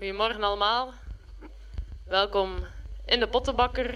[0.00, 0.92] Goedemorgen allemaal.
[2.04, 2.66] Welkom
[3.06, 3.94] in de Pottenbakker.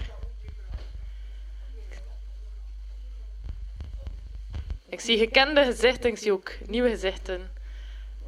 [4.89, 7.51] Ik zie gekende gezichten, ik zie ook nieuwe gezichten.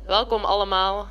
[0.05, 1.07] Welkom allemaal.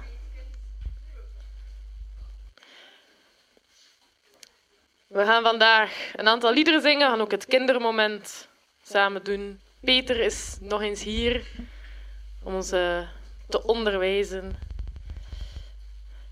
[5.07, 8.49] We gaan vandaag een aantal liederen zingen, gaan ook het kindermoment
[8.83, 9.61] samen doen.
[9.81, 11.47] Peter is nog eens hier
[12.43, 13.09] om ons eh,
[13.49, 14.66] te onderwijzen.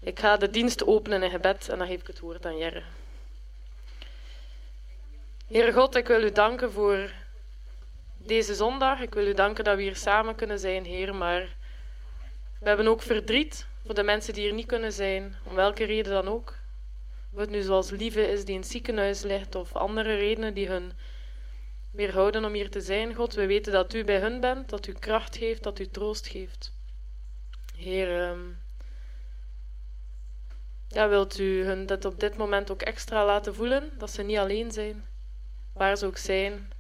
[0.05, 2.82] Ik ga de dienst openen in gebed en dan geef ik het woord aan Jerre.
[5.46, 7.12] Heere God, ik wil u danken voor
[8.17, 9.00] deze zondag.
[9.00, 11.14] Ik wil u danken dat we hier samen kunnen zijn, Heer.
[11.14, 11.57] Maar
[12.61, 16.12] we hebben ook verdriet voor de mensen die hier niet kunnen zijn, om welke reden
[16.12, 16.54] dan ook.
[17.32, 20.68] Of het nu zoals Lieve is die in het ziekenhuis ligt, of andere redenen die
[20.68, 20.93] hun
[21.90, 23.34] weerhouden om hier te zijn, God.
[23.34, 26.73] We weten dat u bij hun bent, dat u kracht geeft, dat u troost geeft.
[27.76, 28.50] Heer, ehm,
[30.94, 34.39] ja, wilt u hun dat op dit moment ook extra laten voelen, dat ze niet
[34.39, 35.05] alleen zijn,
[35.73, 36.73] waar ze ook zijn,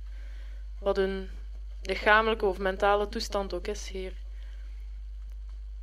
[0.78, 1.30] wat hun
[1.82, 4.12] lichamelijke of mentale toestand ook is, Heer.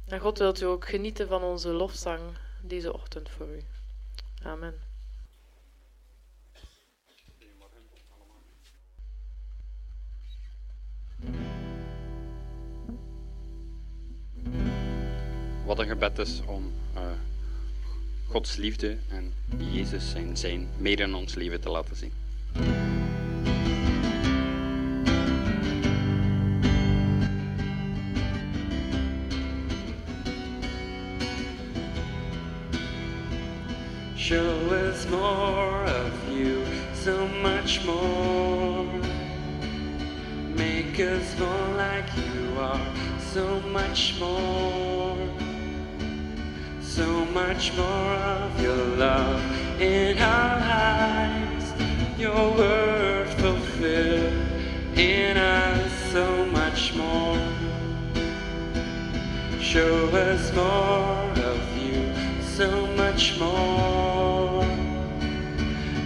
[0.06, 2.22] En God wilt u ook genieten van onze lofzang
[2.62, 3.64] deze ochtend voor u.
[4.44, 4.80] Amen.
[15.66, 17.12] Wat een gebed is om uh,
[18.32, 19.34] Gods liefde en
[19.72, 22.12] Jezus zijn zijn meer in ons leven te laten zien.
[34.16, 36.64] Show us more of you,
[37.04, 38.86] so much more.
[40.56, 42.80] Make us more like you are,
[43.34, 45.11] so much more.
[46.96, 49.42] So much more of your love
[49.82, 51.72] in our lives,
[52.20, 54.34] your word fulfilled
[54.98, 57.40] in us, so much more.
[59.62, 62.14] Show us more of you,
[62.44, 64.66] so much more.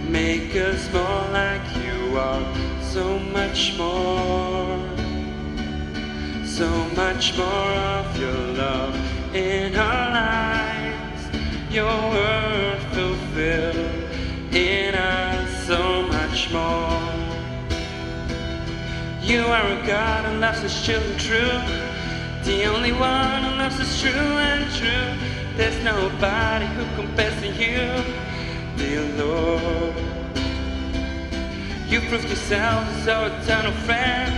[0.08, 2.46] Make us more like you are,
[2.80, 4.78] so much more.
[6.46, 8.94] So much more of your love
[9.34, 10.05] in our
[11.76, 13.76] your word fulfilled
[14.50, 17.02] in us, so much more.
[19.20, 21.60] You are a God who loves his children true.
[22.44, 25.08] The only one who loves us true and true.
[25.58, 28.02] There's nobody who compares to you,
[28.78, 29.94] dear Lord.
[31.90, 34.32] You proved yourself our eternal friend.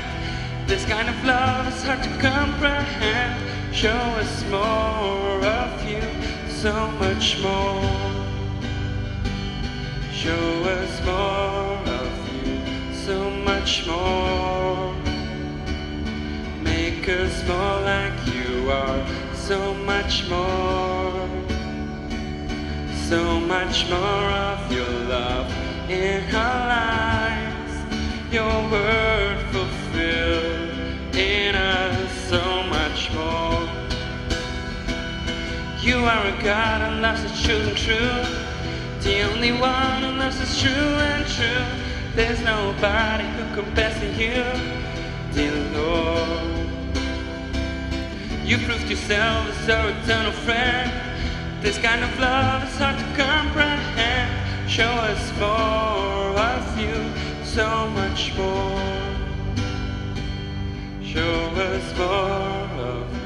[0.66, 3.48] This kind of love is hard to comprehend.
[3.72, 5.87] Show us more of you,
[6.62, 7.80] so much more.
[10.12, 12.58] Show us more of you,
[12.92, 14.92] so much more.
[16.60, 21.28] Make us more like you are, so much more.
[23.08, 25.48] So much more of your love
[25.88, 27.74] in our lives,
[28.32, 33.47] your word fulfilled in us, so much more.
[35.88, 38.22] You are a God who loves his and true.
[39.00, 41.64] The only one loves us true and true.
[42.14, 44.44] There's nobody who compares to you,
[45.32, 46.68] dear Lord.
[48.44, 50.92] You proved yourself as our eternal friend.
[51.62, 54.70] This kind of love is hard to comprehend.
[54.70, 56.96] Show us more of you,
[57.44, 58.82] so much more.
[61.02, 63.17] Show us more of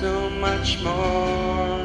[0.00, 1.84] so much more.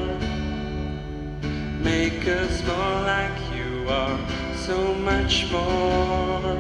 [1.83, 4.17] Make us more like you are,
[4.55, 6.57] so much more.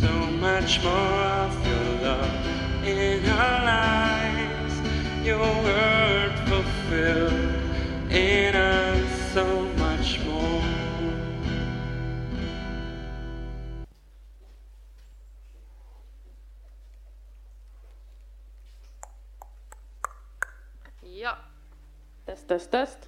[0.00, 0.12] So
[0.48, 4.41] much more of your love in our lives,
[22.52, 22.98] Test, test.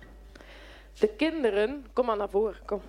[0.99, 2.81] De kinderen, kom maar naar voren, kom.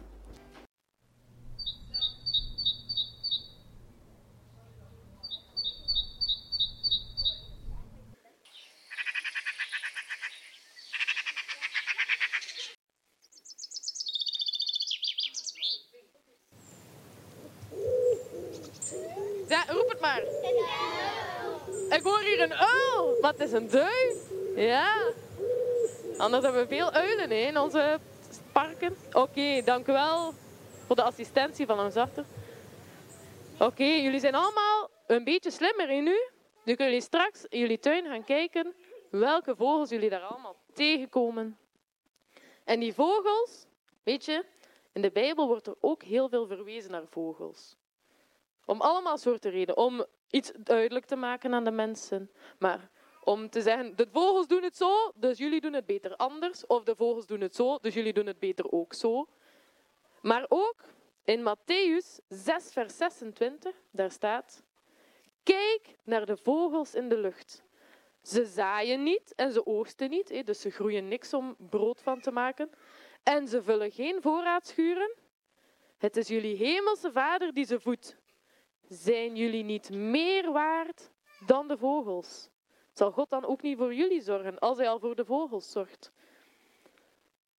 [19.48, 20.22] Ja, roep het maar.
[21.90, 23.18] Ik hoor hier een uil.
[23.22, 24.05] Wat is een duif?
[26.26, 28.00] Anders hebben we veel uilen hè, in onze
[28.52, 28.98] parken.
[29.12, 30.34] Oké, dank u wel
[30.86, 32.26] voor de assistentie van ons achter.
[33.60, 36.30] Oké, jullie zijn allemaal een beetje slimmer in nu.
[36.64, 38.74] Nu kunnen jullie straks in jullie tuin gaan kijken
[39.12, 41.58] welke vogels jullie daar allemaal tegenkomen.
[42.64, 43.66] En die vogels,
[44.04, 44.46] weet je,
[44.94, 47.76] in de Bijbel wordt er ook heel veel verwezen naar vogels.
[48.66, 49.78] Om allemaal soorten redenen.
[49.78, 52.32] Om iets duidelijk te maken aan de mensen.
[52.60, 52.90] Maar
[53.26, 56.66] om te zeggen, de vogels doen het zo, dus jullie doen het beter anders.
[56.66, 59.28] Of de vogels doen het zo, dus jullie doen het beter ook zo.
[60.22, 60.76] Maar ook
[61.24, 64.64] in Matthäus 6, vers 26, daar staat...
[65.44, 67.64] Kijk naar de vogels in de lucht.
[68.22, 72.32] Ze zaaien niet en ze oogsten niet, dus ze groeien niks om brood van te
[72.32, 72.70] maken.
[73.24, 75.16] En ze vullen geen voorraadschuren.
[75.98, 78.18] Het is jullie hemelse vader die ze voedt.
[78.88, 81.12] Zijn jullie niet meer waard
[81.46, 82.50] dan de vogels?
[82.96, 86.12] Zal God dan ook niet voor jullie zorgen, als hij al voor de vogels zorgt?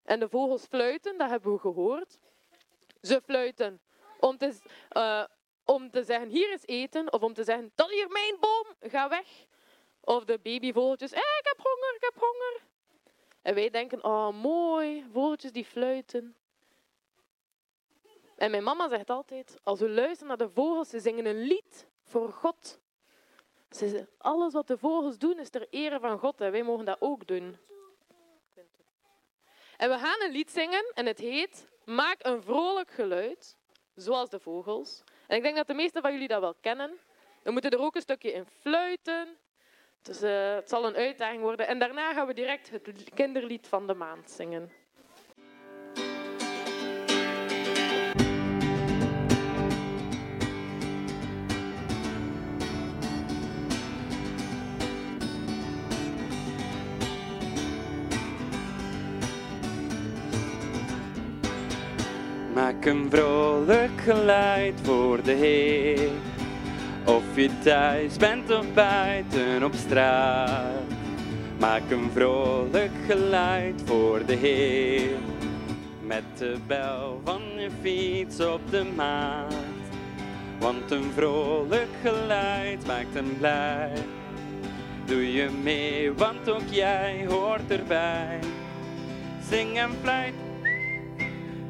[0.03, 2.19] En de vogels fluiten, dat hebben we gehoord.
[3.03, 3.81] Ze fluiten
[4.21, 4.59] om te,
[4.93, 5.25] uh,
[5.65, 9.09] om te zeggen, hier is eten, of om te zeggen, dat hier mijn boom, ga
[9.09, 9.47] weg.
[10.01, 12.61] Of de babyvogeltjes, eh, ik heb honger, ik heb honger.
[13.43, 16.37] En wij denken, oh mooi, vogeltjes die fluiten.
[18.37, 21.87] En mijn mama zegt altijd, als we luisteren naar de vogels, ze zingen een lied
[22.03, 22.81] voor God.
[24.19, 27.27] Alles wat de vogels doen is ter ere van God en wij mogen dat ook
[27.27, 27.59] doen.
[29.77, 33.57] En we gaan een lied zingen en het heet Maak een vrolijk geluid,
[33.95, 35.03] zoals de vogels.
[35.27, 36.99] En ik denk dat de meesten van jullie dat wel kennen.
[37.43, 39.39] We moeten er ook een stukje in fluiten.
[40.03, 41.67] Dus uh, het zal een uitdaging worden.
[41.67, 44.73] En daarna gaan we direct het kinderlied van de maand zingen.
[62.87, 66.11] Een vrolijk geluid voor de Heer.
[67.05, 70.83] Of je thuis bent of buiten op straat.
[71.59, 75.17] Maak een vrolijk geluid voor de Heer.
[76.01, 79.55] Met de bel van je fiets op de maat.
[80.59, 83.93] Want een vrolijk geluid maakt hem blij.
[85.05, 88.39] Doe je mee, want ook jij hoort erbij.
[89.49, 90.35] Zing en fluit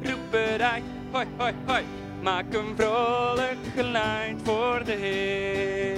[0.03, 0.83] roep eruit,
[1.17, 1.85] hoi, hoi, hoi.
[2.23, 5.97] Maak een vrolijk geluid voor de Heer.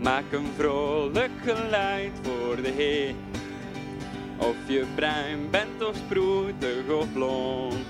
[0.00, 3.14] Maak een vrolijk geluid voor de Heer.
[4.36, 7.86] Of je bruin bent of sproetig of blond.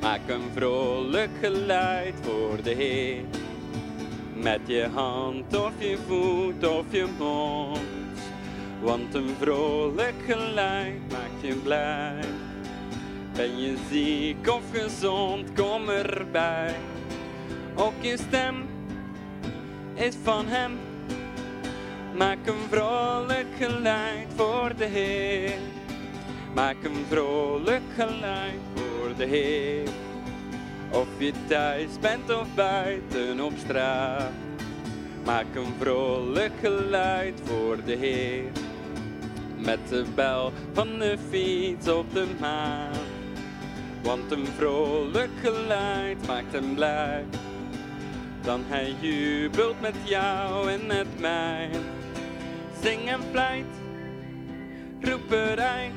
[0.00, 3.22] Maak een vrolijk geluid voor de Heer.
[4.34, 7.78] Met je hand of je voet of je mond.
[8.82, 12.47] Want een vrolijk geluid maakt je blij.
[13.38, 16.74] Ben je ziek of gezond, kom erbij.
[17.74, 18.66] Ook je stem
[19.94, 20.78] is van hem.
[22.16, 25.58] Maak een vrolijk geluid voor de Heer.
[26.54, 29.88] Maak een vrolijk geluid voor de Heer.
[30.92, 34.32] Of je thuis bent of buiten op straat.
[35.24, 38.50] Maak een vrolijk geluid voor de Heer.
[39.56, 43.17] Met de bel van de fiets op de maan.
[44.02, 47.24] Want een vrolijk geluid maakt hem blij.
[48.42, 51.70] Dan hij jubelt met jou en met mij.
[52.82, 53.64] Zing en fluit,
[55.00, 55.92] roep eruit.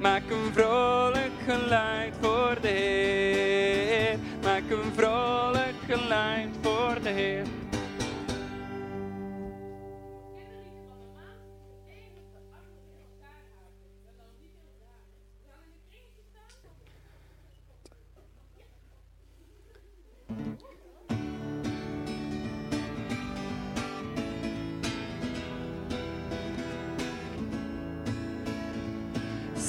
[0.00, 4.18] Maak een vrolijk geluid voor de Heer.
[4.42, 7.59] Maak een vrolijk geluid voor de Heer.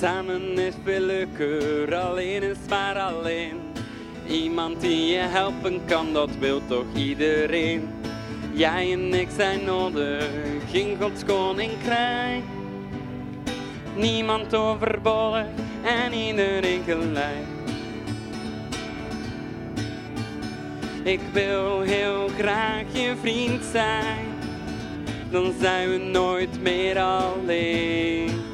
[0.01, 3.59] Samen is veel leuker, alleen is maar alleen.
[4.27, 7.89] Iemand die je helpen kan, dat wil toch iedereen.
[8.53, 10.29] Jij en ik zijn nodig
[10.71, 12.43] in Gods koninkrijk.
[13.95, 15.45] Niemand overbollig
[15.83, 17.47] en iedereen gelijk.
[21.03, 24.25] Ik wil heel graag je vriend zijn,
[25.31, 28.50] dan zijn we nooit meer alleen.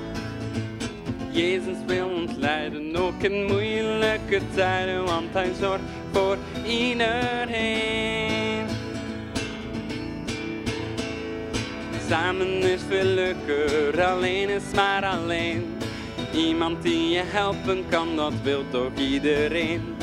[1.38, 8.66] Jezus wil ons leiden, ook in moeilijke tijden, want Hij zorgt voor iedereen.
[12.10, 15.78] Samen is veel leuker, alleen is maar alleen.
[16.34, 19.96] Iemand die je helpen kan, dat wil toch iedereen.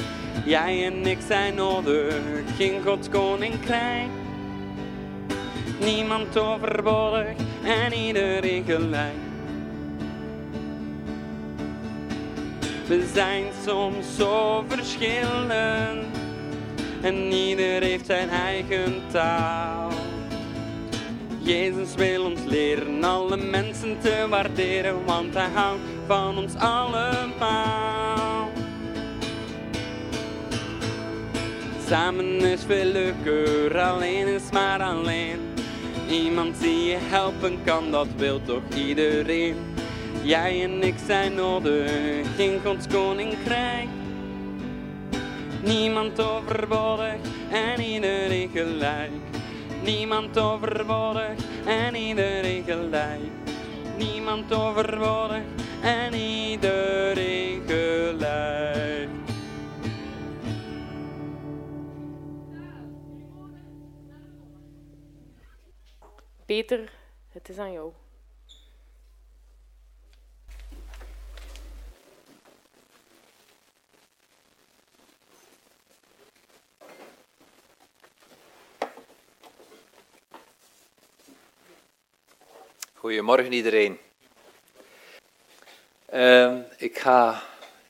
[0.44, 2.14] Jij en ik zijn nodig
[2.56, 4.08] in Gods koninkrijk.
[5.80, 9.23] Niemand overbodig en iedereen gelijk.
[12.86, 16.04] We zijn soms zo verschillend
[17.00, 19.90] en ieder heeft zijn eigen taal.
[21.38, 28.50] Jezus wil ons leren alle mensen te waarderen, want hij houdt van ons allemaal.
[31.88, 35.38] Samen is veel leuker, alleen is maar alleen.
[36.10, 39.73] Iemand die je helpen kan, dat wil toch iedereen.
[40.24, 43.88] Jij en ik zijn nodig in Gods koninkrijk.
[45.62, 47.14] Niemand overbodig
[47.50, 49.10] en iedereen gelijk.
[49.82, 51.30] Niemand overbodig
[51.66, 53.32] en iedereen gelijk.
[53.98, 55.42] Niemand overbodig
[55.82, 59.08] en iedereen gelijk.
[66.46, 66.92] Peter,
[67.28, 67.92] het is aan jou.
[83.04, 83.98] Goedemorgen iedereen.
[86.06, 87.42] Ehm, ik ga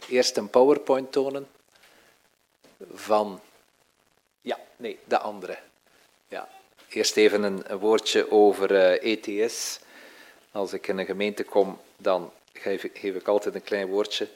[0.09, 1.47] eerst een PowerPoint tonen
[2.95, 3.41] van.
[4.41, 5.59] Ja, nee, de andere.
[6.29, 6.49] Ja.
[6.89, 9.27] Eerst even een, woordje over ETS.
[9.27, 9.49] Eh, e
[10.53, 14.29] Als ik in een gemeente kom, dan geef ik, geef ik altijd een klein woordje.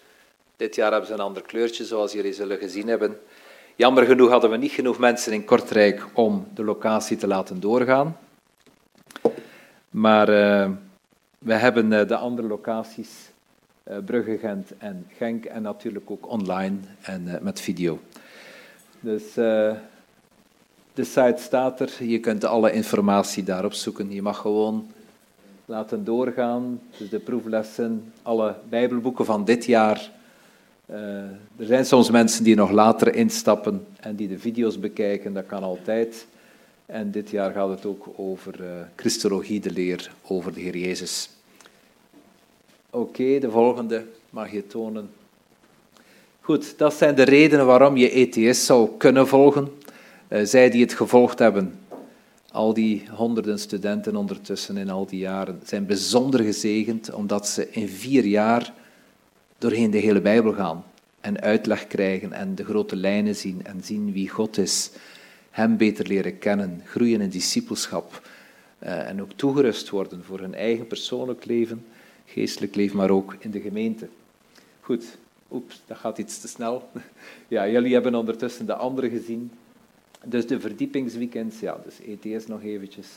[0.56, 3.20] Dit jaar hebben ze een ander kleurtje, zoals jullie zullen gezien hebben.
[3.76, 8.27] Jammer genoeg hadden we niet genoeg mensen in Kortrijk om de locatie te laten doorgaan.
[9.90, 10.70] Maar uh,
[11.38, 13.30] we hebben uh, de andere locaties,
[13.90, 17.98] uh, Brugge, Gent en Genk, en natuurlijk ook online en met video.
[19.00, 19.34] Dus
[20.94, 24.12] de site staat er, je kunt alle informatie daarop zoeken.
[24.12, 24.86] Je mag gewoon
[25.64, 30.10] laten doorgaan, dus de proeflessen, alle bijbelboeken van dit jaar.
[31.56, 35.62] er zijn soms mensen die nog later instappen en die de video's bekijken, dat kan
[35.62, 36.26] altijd.
[36.88, 38.66] En dit jaar gaat het ook over uh,
[38.96, 41.30] Christologie, de leer over de Heer Jezus.
[42.90, 45.10] Oké, de volgende mag je tonen.
[46.40, 49.68] Goed, dat zijn de redenen waarom je ETS zou kunnen volgen.
[50.28, 51.78] Uh, zij die het gevolgd hebben,
[52.52, 57.88] al die honderden studenten ondertussen in al die jaren, zijn bijzonder gezegend omdat ze in
[57.88, 58.72] vier jaar
[59.58, 60.84] doorheen de hele Bijbel gaan
[61.20, 64.90] en uitleg krijgen en de grote lijnen zien en zien wie God is
[65.58, 68.28] hem beter leren kennen, groeien in discipelschap
[68.82, 71.84] uh, en ook toegerust worden voor hun eigen persoonlijk leven,
[72.26, 74.08] geestelijk leven, maar ook in de gemeente.
[74.80, 75.04] Goed,
[75.52, 76.88] oeps, dat gaat iets te snel.
[77.48, 79.50] Ja, jullie hebben ondertussen de andere gezien.
[80.24, 83.08] Dus de verdiepingsweekends, ja, dus ETS nog eventjes.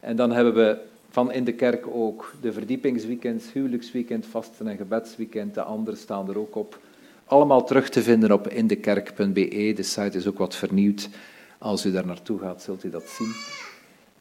[0.00, 0.78] En dan hebben we
[1.10, 5.54] van in de kerk ook de verdiepingsweekends, huwelijksweekend, vasten en gebedsweekend.
[5.54, 6.80] De andere staan er ook op.
[7.24, 9.72] Allemaal terug te vinden op indekerk.be.
[9.76, 11.08] De site is ook wat vernieuwd.
[11.58, 13.34] Als u daar naartoe gaat, zult u dat zien.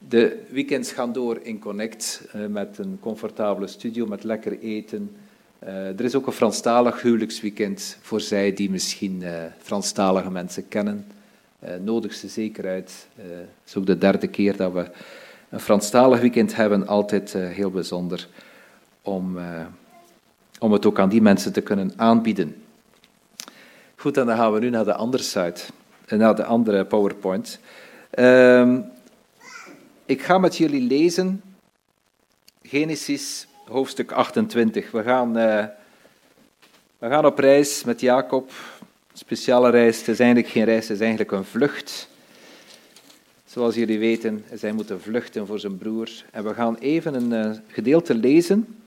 [0.08, 5.16] De weekends gaan door in Connect uh, met een comfortabele studio, met lekker eten.
[5.64, 11.06] Uh, er is ook een Franstalig huwelijksweekend voor zij die misschien uh, Franstalige mensen kennen.
[11.84, 13.08] nodig ze zeker uit.
[13.16, 14.92] Het is ook de derde keer dat we
[15.50, 16.88] een Franstalig weekend hebben.
[16.88, 18.28] Altijd heel bijzonder
[19.02, 19.38] om,
[20.60, 22.56] om het ook aan die mensen te kunnen aanbieden.
[23.96, 25.64] Goed, en dan gaan we nu naar de andere site
[26.16, 27.60] naar de andere PowerPoint.
[28.20, 28.86] Um,
[30.06, 31.42] ik ga met jullie lezen
[32.62, 34.92] Genesis hoofdstuk 28.
[34.92, 35.66] We gaan, uh,
[36.98, 38.52] we gaan op reis met Jacob.
[39.14, 39.98] Speciale reis.
[39.98, 42.10] Het is eigenlijk geen reis, het is eigenlijk een vlucht.
[43.46, 46.10] Zoals jullie weten, zij moeten vluchten voor zijn broer.
[46.32, 48.78] En we gaan even een uh, gedeelte lezen.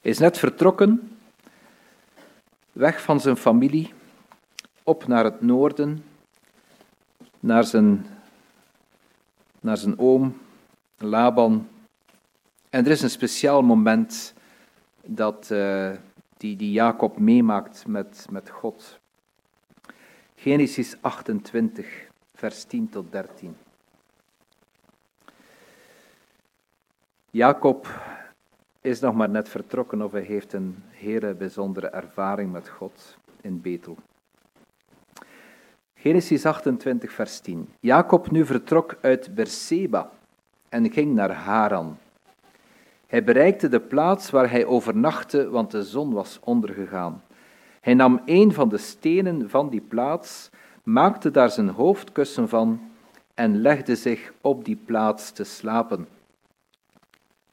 [0.00, 1.16] Hij is net vertrokken,
[2.72, 3.92] weg van zijn familie
[4.92, 6.04] op naar het noorden,
[7.40, 8.06] naar zijn,
[9.60, 10.36] naar zijn oom
[10.98, 11.68] Laban.
[12.70, 14.34] En er is een speciaal moment
[15.04, 15.90] dat uh,
[16.36, 19.00] die, die Jacob meemaakt met, met God.
[20.34, 21.86] Genesis 28,
[22.34, 23.56] vers 10 tot 13.
[27.30, 27.88] Jacob
[28.80, 33.60] is nog maar net vertrokken of hij heeft een hele bijzondere ervaring met God in
[33.60, 33.96] Betel.
[36.02, 37.68] Genesis 28, vers 10.
[37.80, 40.10] Jacob nu vertrok uit Berseba
[40.68, 41.98] en ging naar Haran.
[43.06, 47.22] Hij bereikte de plaats waar hij overnachtte, want de zon was ondergegaan.
[47.80, 50.50] Hij nam een van de stenen van die plaats,
[50.82, 52.80] maakte daar zijn hoofdkussen van
[53.34, 56.08] en legde zich op die plaats te slapen.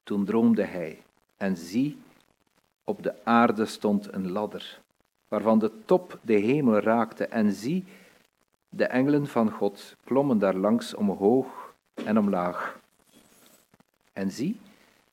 [0.03, 1.01] Toen droomde hij,
[1.37, 1.97] en zie,
[2.83, 4.79] op de aarde stond een ladder,
[5.27, 7.85] waarvan de top de hemel raakte, en zie,
[8.69, 12.79] de engelen van God klommen daar langs omhoog en omlaag.
[14.13, 14.59] En zie,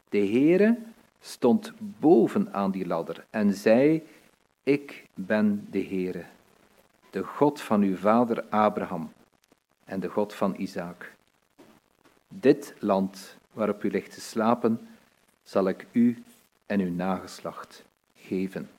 [0.09, 0.79] de Heere
[1.21, 4.03] stond boven aan die ladder en zei,
[4.63, 6.25] ik ben de Heere,
[7.11, 9.13] de God van uw vader Abraham
[9.85, 11.13] en de God van Isaac.
[12.29, 14.89] Dit land waarop u ligt te slapen,
[15.43, 16.23] zal ik u
[16.67, 17.85] en uw nageslacht
[18.15, 18.71] geven.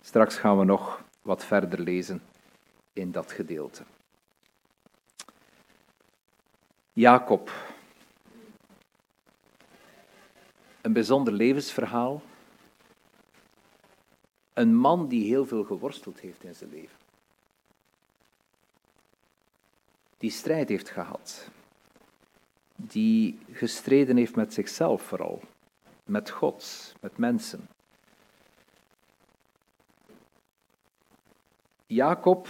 [0.00, 2.22] Straks gaan we nog wat verder lezen
[2.98, 3.82] in dat gedeelte.
[6.92, 7.50] Jacob.
[10.80, 12.22] Een bijzonder levensverhaal.
[14.52, 16.96] Een man die heel veel geworsteld heeft in zijn leven.
[20.18, 21.48] Die strijd heeft gehad.
[22.76, 25.40] Die gestreden heeft met zichzelf vooral.
[26.04, 27.68] Met God, met mensen.
[31.86, 32.48] Jacob,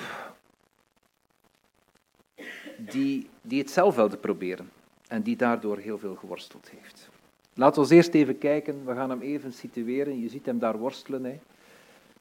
[2.78, 4.70] die, die het zelf wilde proberen
[5.08, 7.08] en die daardoor heel veel geworsteld heeft.
[7.54, 10.20] Laten we eerst even kijken, we gaan hem even situeren.
[10.20, 11.24] Je ziet hem daar worstelen.
[11.24, 11.40] Hè.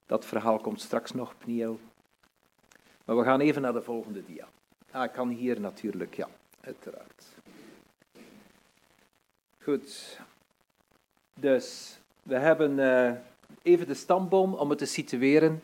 [0.05, 1.79] Dat verhaal komt straks nog, Pniel.
[3.05, 4.47] Maar we gaan even naar de volgende dia.
[4.91, 6.27] Ah, ik kan hier natuurlijk, ja,
[6.61, 7.25] uiteraard.
[9.63, 10.19] Goed.
[11.39, 13.11] Dus, we hebben uh,
[13.61, 15.63] even de stamboom om het te situeren.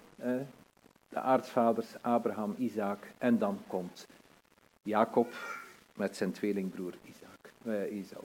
[1.09, 4.07] De aardvaders Abraham, Isaac en dan komt
[4.83, 5.33] Jacob
[5.95, 8.23] met zijn tweelingbroer Isaac, Esau.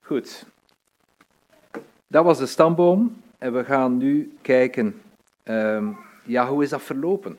[0.00, 0.46] Goed.
[2.06, 5.02] Dat was de stamboom en we gaan nu kijken,
[5.44, 7.38] um, ja, hoe is dat verlopen?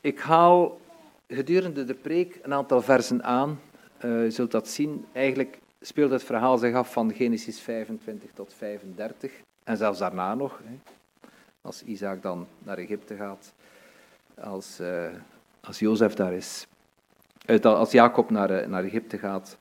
[0.00, 0.80] Ik haal
[1.28, 3.60] gedurende de preek een aantal versen aan.
[4.04, 5.06] Uh, je zult dat zien.
[5.12, 9.32] Eigenlijk speelt het verhaal zich af van Genesis 25 tot 35.
[9.64, 10.60] En zelfs daarna nog.
[10.64, 10.78] Hè.
[11.62, 13.52] Als Isaac dan naar Egypte gaat.
[14.34, 15.10] Als, uh,
[15.60, 16.66] als Jozef daar is.
[17.62, 19.56] Als Jacob naar, uh, naar Egypte gaat.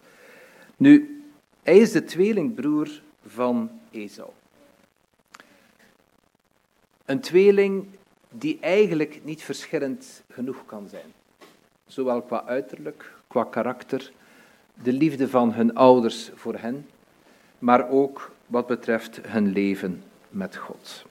[0.78, 1.24] Nu,
[1.64, 4.30] hij is de tweelingbroer van Esau.
[7.06, 7.88] Een tweeling
[8.30, 11.14] die eigenlijk niet verschillend genoeg kan zijn.
[11.86, 14.12] Zowel qua uiterlijk, qua karakter,
[14.84, 16.90] de liefde van hun ouders voor hen,
[17.60, 21.06] maar ook wat betreft hun leven met God.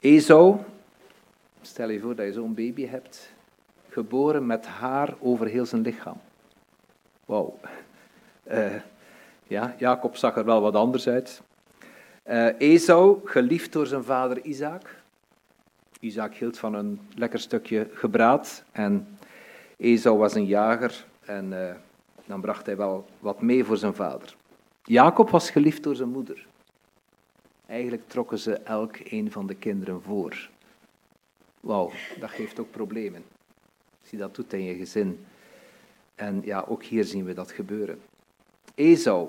[0.00, 0.56] Esau,
[1.60, 3.32] stel je voor dat je zo'n baby hebt,
[3.88, 6.20] geboren met haar over heel zijn lichaam.
[7.24, 7.58] Wauw.
[8.50, 8.74] Uh,
[9.46, 11.42] ja, Jacob zag er wel wat anders uit.
[12.26, 15.02] Uh, Esau, geliefd door zijn vader Isaac.
[16.00, 19.18] Isaac hield van een lekker stukje gebraad en
[19.76, 21.70] Esau was een jager en uh,
[22.26, 24.36] dan bracht hij wel wat mee voor zijn vader.
[24.84, 26.46] Jacob was geliefd door zijn moeder.
[27.70, 30.48] Eigenlijk trokken ze elk een van de kinderen voor.
[31.60, 33.24] Wauw, dat geeft ook problemen.
[34.00, 35.26] Als je dat doet in je gezin.
[36.14, 38.00] En ja, ook hier zien we dat gebeuren.
[38.74, 39.28] Esau.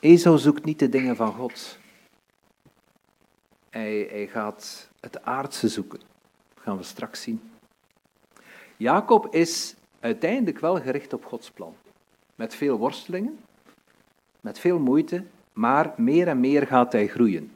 [0.00, 1.78] Esau zoekt niet de dingen van God.
[3.70, 6.00] Hij, hij gaat het aardse zoeken.
[6.54, 7.50] Dat gaan we straks zien.
[8.76, 11.74] Jacob is uiteindelijk wel gericht op Gods plan.
[12.34, 13.38] Met veel worstelingen,
[14.40, 15.24] met veel moeite,
[15.56, 17.52] maar meer en meer gaat hij groeien.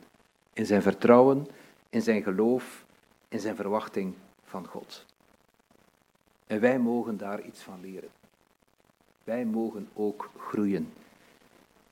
[0.53, 1.47] In zijn vertrouwen,
[1.91, 2.85] in zijn geloof,
[3.29, 5.07] in zijn verwachting van God.
[6.47, 8.09] En wij mogen daar iets van leren.
[9.25, 10.93] Wij mogen ook groeien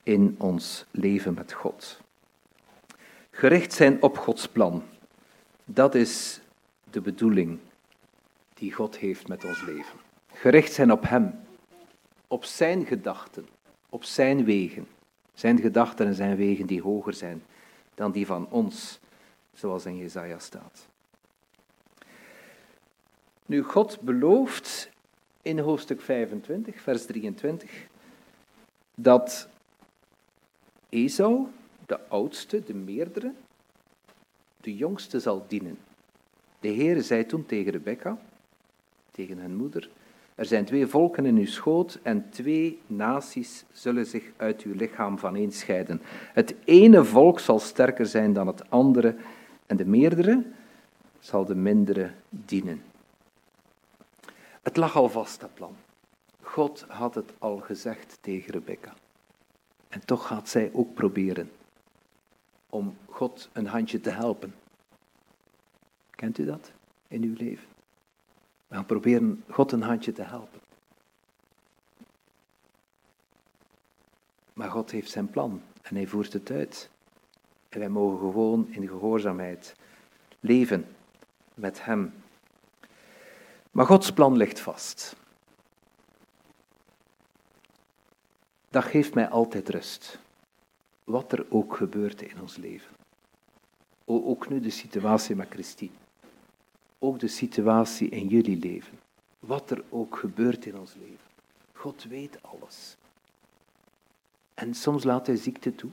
[0.02, 2.00] in ons leven met God.
[3.30, 4.82] Gericht zijn op Gods plan.
[5.64, 6.40] Dat is
[6.90, 7.58] de bedoeling
[8.54, 9.98] die God heeft met ons leven.
[10.32, 11.40] Gericht zijn op Hem,
[12.26, 13.46] op Zijn gedachten,
[13.88, 14.86] op Zijn wegen.
[15.38, 17.42] Zijn gedachten en Zijn wegen die hoger zijn
[17.94, 18.98] dan die van ons,
[19.52, 20.88] zoals in Jezaja staat.
[23.46, 24.90] Nu, God belooft
[25.42, 27.86] in hoofdstuk 25, vers 23,
[28.94, 29.48] dat
[30.88, 31.46] Esau,
[31.86, 33.32] de oudste, de meerdere,
[34.60, 35.78] de jongste zal dienen.
[36.60, 38.18] De Heer zei toen tegen Rebecca,
[39.10, 39.90] tegen hun moeder,
[40.38, 45.18] er zijn twee volken in uw schoot en twee naties zullen zich uit uw lichaam
[45.18, 46.02] vaneenscheiden.
[46.32, 49.16] Het ene volk zal sterker zijn dan het andere
[49.66, 50.44] en de meerdere
[51.18, 52.82] zal de mindere dienen.
[54.62, 55.76] Het lag al vast, dat plan.
[56.40, 58.94] God had het al gezegd tegen Rebecca.
[59.88, 61.50] En toch gaat zij ook proberen
[62.70, 64.54] om God een handje te helpen.
[66.10, 66.72] Kent u dat
[67.08, 67.77] in uw leven?
[68.68, 70.60] We gaan proberen God een handje te helpen.
[74.52, 76.90] Maar God heeft zijn plan en hij voert het uit.
[77.68, 79.76] En wij mogen gewoon in gehoorzaamheid
[80.40, 80.86] leven
[81.54, 82.12] met Hem.
[83.70, 85.16] Maar Gods plan ligt vast.
[88.70, 90.18] Dat geeft mij altijd rust.
[91.04, 92.90] Wat er ook gebeurt in ons leven.
[94.04, 95.92] Ook nu de situatie met Christine.
[96.98, 98.98] Ook de situatie in jullie leven.
[99.38, 101.26] Wat er ook gebeurt in ons leven.
[101.72, 102.96] God weet alles.
[104.54, 105.90] En soms laat hij ziekte toe.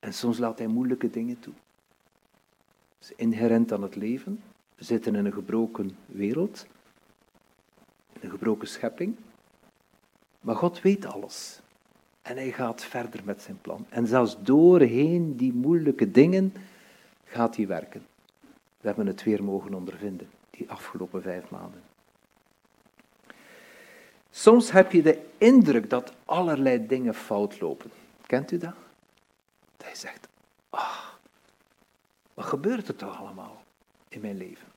[0.00, 1.52] En soms laat hij moeilijke dingen toe.
[2.98, 4.42] Dat is inherent aan het leven.
[4.74, 6.66] We zitten in een gebroken wereld,
[8.12, 9.16] in een gebroken schepping.
[10.40, 11.60] Maar God weet alles.
[12.22, 13.86] En hij gaat verder met zijn plan.
[13.88, 16.52] En zelfs doorheen die moeilijke dingen
[17.24, 18.02] gaat hij werken.
[18.84, 21.82] We hebben het weer mogen ondervinden, die afgelopen vijf maanden.
[24.30, 27.90] Soms heb je de indruk dat allerlei dingen fout lopen.
[28.26, 28.74] Kent u dat?
[29.76, 30.28] Dat je zegt,
[30.70, 31.04] ah,
[32.34, 33.62] wat gebeurt er toch allemaal
[34.08, 34.68] in mijn leven?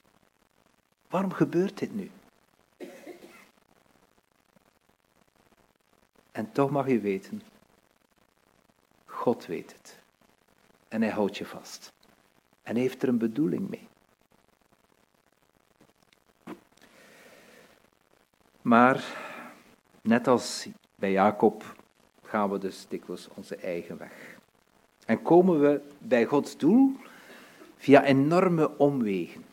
[1.09, 2.11] Waarom gebeurt dit nu?
[6.31, 7.41] En toch mag je weten,
[9.05, 9.99] God weet het.
[10.87, 11.93] En hij houdt je vast.
[12.63, 13.87] En heeft er een bedoeling mee.
[18.67, 19.03] Maar
[20.01, 21.75] net als bij Jacob
[22.23, 24.37] gaan we dus dikwijls onze eigen weg.
[25.05, 26.95] En komen we bij Gods doel
[27.77, 29.45] via enorme omwegen.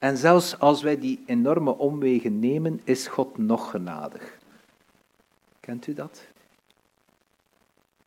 [0.00, 4.38] En zelfs als wij die enorme omwegen nemen, is God nog genadig.
[5.60, 6.26] Kent u dat?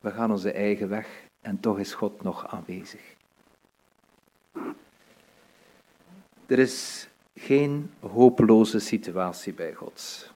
[0.00, 3.14] We gaan onze eigen weg en toch is God nog aanwezig.
[6.46, 7.08] Er is
[7.40, 10.30] geen hopeloze situatie bij God.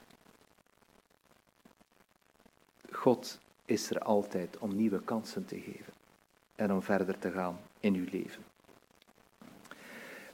[2.91, 5.93] God is er altijd om nieuwe kansen te geven
[6.55, 8.43] en om verder te gaan in uw leven.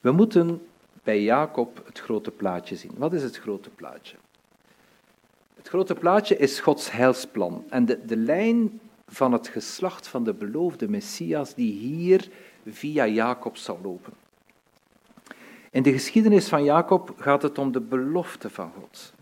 [0.02, 0.68] We moeten
[1.04, 2.92] bij Jacob het grote plaatje zien.
[2.98, 4.16] Wat is het grote plaatje?
[5.56, 7.66] Het grote plaatje is Gods heilsplan.
[7.70, 12.30] En de, de lijn van het geslacht van de beloofde Messias die hier
[12.66, 14.14] via Jacob zal lopen.
[15.72, 19.14] In de geschiedenis van Jacob gaat het om de belofte van God.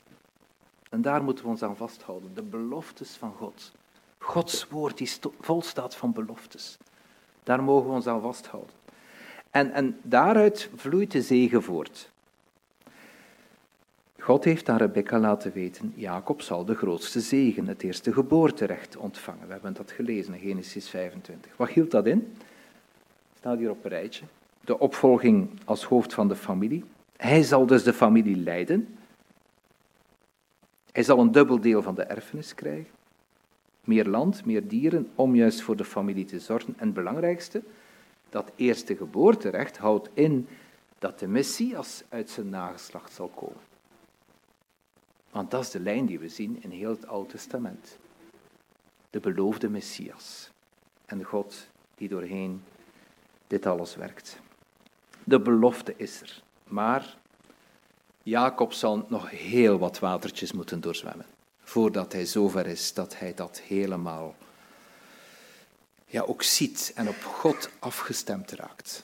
[0.90, 3.72] En daar moeten we ons aan vasthouden, de beloftes van God.
[4.18, 5.10] Gods woord die
[5.40, 6.78] vol staat van beloftes.
[7.44, 8.74] Daar mogen we ons aan vasthouden.
[9.52, 12.10] En, en daaruit vloeit de zegen voort.
[14.20, 19.46] God heeft aan Rebecca laten weten, Jacob zal de grootste zegen, het eerste geboorterecht ontvangen.
[19.46, 21.52] We hebben dat gelezen in Genesis 25.
[21.58, 22.38] Wat hield dat in?
[23.38, 24.26] Staat hier op een rijtje.
[24.69, 26.84] De opvolging als hoofd van de familie.
[27.17, 28.97] Hij zal dus de familie leiden.
[30.91, 32.91] Hij zal een dubbel deel van de erfenis krijgen.
[33.84, 36.73] Meer land, meer dieren, om juist voor de familie te zorgen.
[36.77, 37.63] En het belangrijkste,
[38.29, 40.47] dat eerste geboorterecht houdt in
[40.99, 43.62] dat de Messias uit zijn nageslacht zal komen.
[45.32, 47.97] Want dat is de lijn die we zien in heel het Oude Testament.
[49.10, 50.51] De beloofde Messias.
[51.05, 52.63] En God die doorheen
[53.47, 54.39] dit alles werkt.
[55.30, 56.42] De belofte is er.
[56.63, 57.18] Maar
[58.24, 61.26] Jacob zal nog heel wat watertjes moeten doorzwemmen.
[61.63, 64.36] Voordat hij zover is dat hij dat helemaal
[66.06, 69.04] ja, ook ziet en op God afgestemd raakt.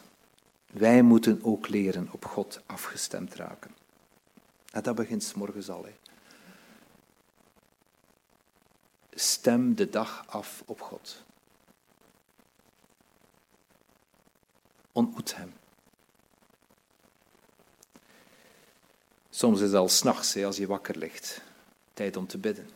[0.72, 3.76] Wij moeten ook leren op God afgestemd raken.
[4.72, 5.86] En dat begint s morgens al.
[9.14, 11.24] Stem de dag af op God.
[14.92, 15.54] Ontmoet Hem.
[19.36, 21.42] Soms is het al s'nachts, als je wakker ligt,
[21.94, 22.70] tijd om te bidden.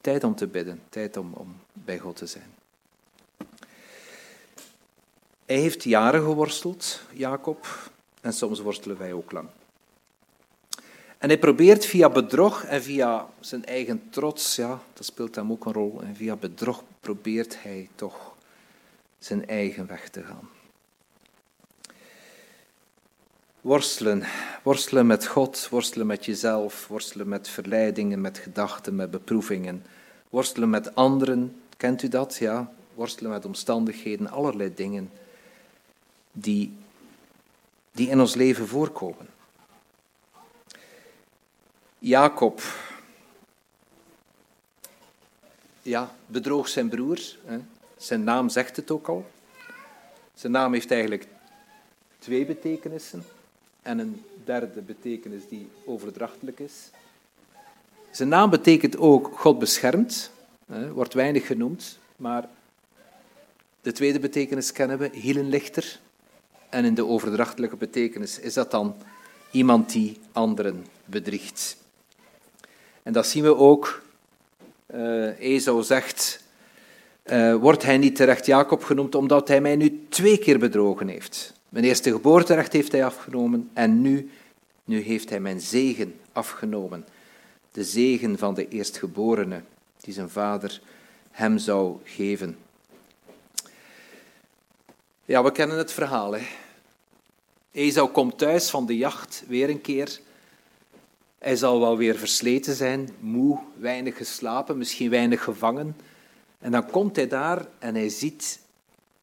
[0.00, 2.54] Tijd om te bidden, tijd om, om bij God te zijn.
[5.46, 7.66] Hij heeft jaren geworsteld, Jacob,
[8.20, 9.48] en soms worstelen wij ook lang.
[11.18, 15.64] En hij probeert via bedrog en via zijn eigen trots, ja, dat speelt hem ook
[15.64, 18.34] een rol, en via bedrog probeert hij toch
[19.18, 20.53] zijn eigen weg te gaan.
[23.64, 24.22] Worstelen,
[24.62, 29.86] worstelen met God, worstelen met jezelf, worstelen met verleidingen, met gedachten, met beproevingen,
[30.30, 32.36] worstelen met anderen, kent u dat?
[32.36, 35.10] Ja, worstelen met omstandigheden, allerlei dingen
[36.32, 36.72] die
[37.92, 39.28] die in ons leven voorkomen.
[41.98, 42.62] Jacob
[45.82, 47.18] ja, bedroog zijn broer.
[47.44, 47.58] Hè.
[47.96, 49.30] Zijn naam zegt het ook al.
[50.34, 51.26] Zijn naam heeft eigenlijk
[52.18, 53.24] twee betekenissen
[53.84, 56.90] en een derde betekenis die overdrachtelijk is.
[58.10, 60.30] Zijn naam betekent ook God beschermt,
[60.92, 62.48] wordt weinig genoemd, maar
[63.80, 65.98] de tweede betekenis kennen we, hielenlichter.
[66.68, 68.94] En in de overdrachtelijke betekenis is dat dan
[69.50, 71.76] iemand die anderen bedriegt.
[73.02, 74.02] En dat zien we ook.
[74.94, 76.42] Uh, zegt,
[77.24, 81.52] uh, wordt hij niet terecht Jacob genoemd omdat hij mij nu twee keer bedrogen heeft.
[81.74, 84.30] Mijn eerste geboorterecht heeft hij afgenomen en nu,
[84.84, 87.06] nu heeft hij mijn zegen afgenomen.
[87.72, 89.62] De zegen van de eerstgeborene
[90.00, 90.80] die zijn vader
[91.30, 92.56] hem zou geven.
[95.24, 96.32] Ja, we kennen het verhaal.
[96.32, 96.42] Hè.
[97.72, 100.20] Esau komt thuis van de jacht weer een keer.
[101.38, 105.96] Hij zal wel weer versleten zijn, moe, weinig geslapen, misschien weinig gevangen.
[106.58, 108.62] En dan komt hij daar en hij ziet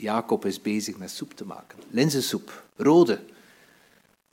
[0.01, 1.79] Jacob is bezig met soep te maken.
[1.89, 3.23] Linzensoep, rode.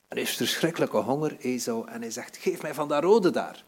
[0.07, 3.63] Hij heeft verschrikkelijke honger, Esau, en hij zegt, geef mij van dat rode daar.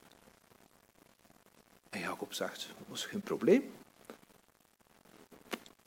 [1.89, 3.71] En Jacob zegt, dat is geen probleem.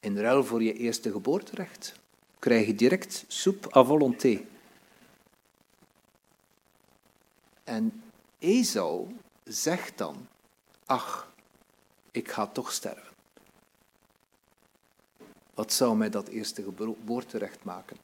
[0.00, 1.94] In ruil voor je eerste geboorterecht
[2.38, 4.44] krijg je direct soep à volonté.
[7.64, 8.02] En
[8.38, 10.28] Esau zegt dan,
[10.86, 11.32] ach,
[12.10, 13.13] ik ga toch sterven.
[15.54, 17.96] Wat zou mij dat eerste geboorterecht maken?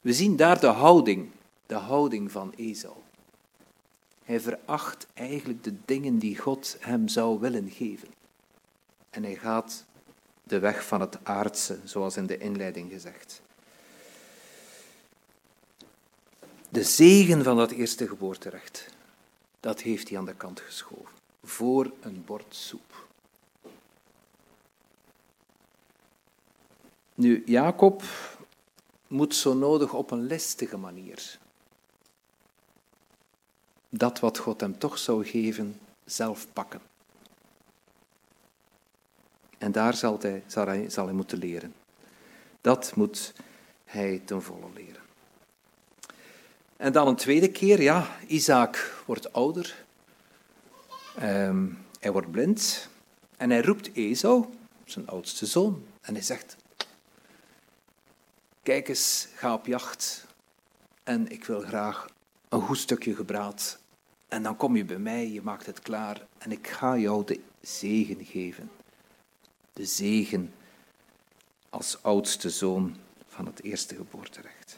[0.00, 1.30] We zien daar de houding,
[1.66, 2.94] de houding van Esau.
[4.24, 8.08] Hij veracht eigenlijk de dingen die God hem zou willen geven.
[9.10, 9.84] En hij gaat
[10.42, 13.42] de weg van het aardse, zoals in de inleiding gezegd.
[16.68, 18.88] De zegen van dat eerste geboorterecht,
[19.60, 21.14] dat heeft hij aan de kant geschoven.
[21.44, 23.05] Voor een bord soep.
[27.16, 28.02] Nu, Jacob
[29.06, 31.38] moet zo nodig op een listige manier
[33.88, 36.80] dat wat God hem toch zou geven, zelf pakken.
[39.58, 41.74] En daar zal hij, zal hij, zal hij moeten leren.
[42.60, 43.32] Dat moet
[43.84, 45.02] hij ten volle leren.
[46.76, 49.84] En dan een tweede keer, ja, Isaac wordt ouder.
[51.16, 51.66] Ehm,
[52.00, 52.88] hij wordt blind.
[53.36, 54.44] En hij roept Esau,
[54.84, 55.84] zijn oudste zoon.
[56.00, 56.56] En hij zegt,
[58.66, 60.26] kijk eens, ga op jacht.
[61.02, 62.08] En ik wil graag
[62.48, 63.78] een goed stukje gebraad.
[64.28, 66.26] En dan kom je bij mij, je maakt het klaar.
[66.38, 68.70] En ik ga jou de zegen geven
[69.72, 70.52] de zegen
[71.70, 74.76] als oudste zoon van het eerste geboorterecht.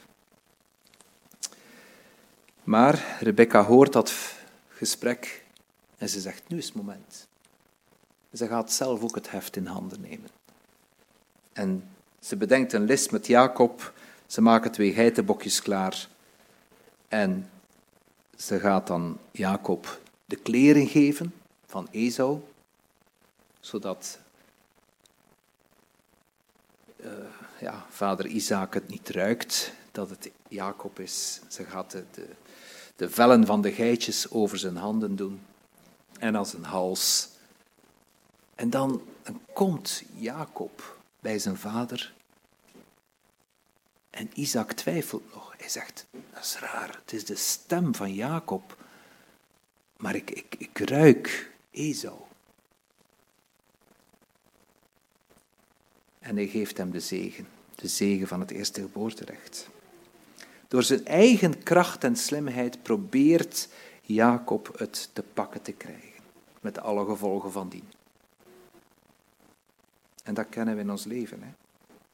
[2.64, 4.14] Maar Rebecca hoort dat
[4.68, 5.44] gesprek
[5.98, 7.28] en ze zegt, nu is het moment.
[8.32, 10.30] Ze gaat zelf ook het heft in handen nemen.
[11.52, 11.88] En
[12.20, 13.92] ze bedenkt een list met Jacob,
[14.26, 16.08] ze maken twee geitenbokjes klaar
[17.08, 17.50] en
[18.36, 21.34] ze gaat dan Jacob de kleren geven
[21.66, 22.40] van Esau,
[23.60, 24.18] zodat
[26.96, 27.10] uh,
[27.60, 31.40] ja, vader Isaac het niet ruikt, dat het Jacob is.
[31.48, 32.04] Ze gaat de,
[32.96, 35.40] de, vellen van de geitjes over zijn handen doen
[36.18, 37.28] en als een hals.
[38.54, 42.14] En dan, dan komt Jacob bij zijn vader.
[44.10, 45.54] En Isaac twijfelt nog.
[45.58, 48.76] Hij zegt, dat is raar, het is de stem van Jacob.
[49.96, 52.18] Maar ik, ik, ik ruik Esau.
[56.18, 59.68] En hij geeft hem de zegen, de zegen van het eerste geboorterecht.
[60.68, 63.68] Door zijn eigen kracht en slimheid probeert
[64.02, 66.22] Jacob het te pakken te krijgen,
[66.60, 67.90] met alle gevolgen van dien.
[70.28, 71.42] En dat kennen we in ons leven.
[71.42, 71.48] Hè?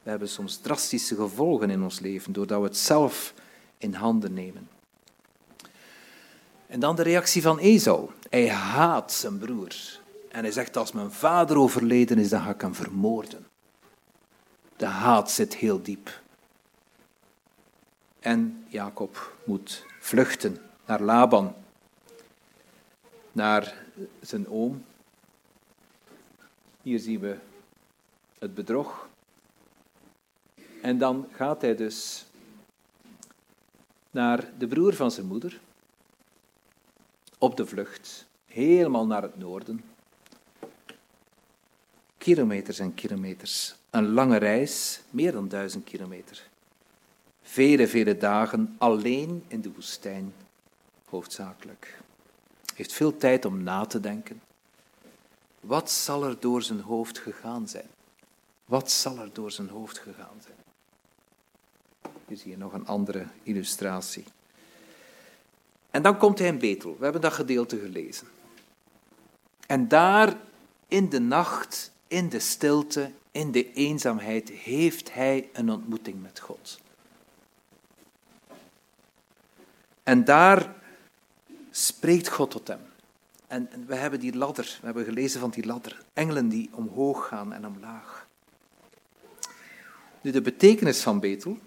[0.03, 3.33] We hebben soms drastische gevolgen in ons leven, doordat we het zelf
[3.77, 4.69] in handen nemen.
[6.67, 8.09] En dan de reactie van Esau.
[8.29, 9.99] Hij haat zijn broer.
[10.29, 13.45] En hij zegt, als mijn vader overleden is, dan ga ik hem vermoorden.
[14.75, 16.21] De haat zit heel diep.
[18.19, 21.55] En Jacob moet vluchten naar Laban,
[23.31, 23.75] naar
[24.21, 24.85] zijn oom.
[26.81, 27.37] Hier zien we
[28.39, 29.09] het bedrog.
[30.81, 32.25] En dan gaat hij dus
[34.11, 35.59] naar de broer van zijn moeder,
[37.37, 39.83] op de vlucht, helemaal naar het noorden.
[42.17, 46.47] Kilometers en kilometers een lange reis, meer dan duizend kilometer.
[47.41, 50.33] Vele, vele dagen alleen in de woestijn,
[51.09, 51.99] hoofdzakelijk.
[52.75, 54.41] Heeft veel tijd om na te denken.
[55.59, 57.87] Wat zal er door zijn hoofd gegaan zijn?
[58.65, 60.57] Wat zal er door zijn hoofd gegaan zijn?
[62.27, 64.23] Hier zie je nog een andere illustratie.
[65.91, 66.95] En dan komt hij in Betel.
[66.97, 68.27] We hebben dat gedeelte gelezen.
[69.67, 70.37] En daar
[70.87, 76.79] in de nacht, in de stilte, in de eenzaamheid, heeft hij een ontmoeting met God.
[80.03, 80.75] En daar
[81.71, 82.81] spreekt God tot hem.
[83.47, 86.01] En we hebben die ladder, we hebben gelezen van die ladder.
[86.13, 88.24] Engelen die omhoog gaan en omlaag.
[90.25, 91.57] Nu, de betekenis van Betel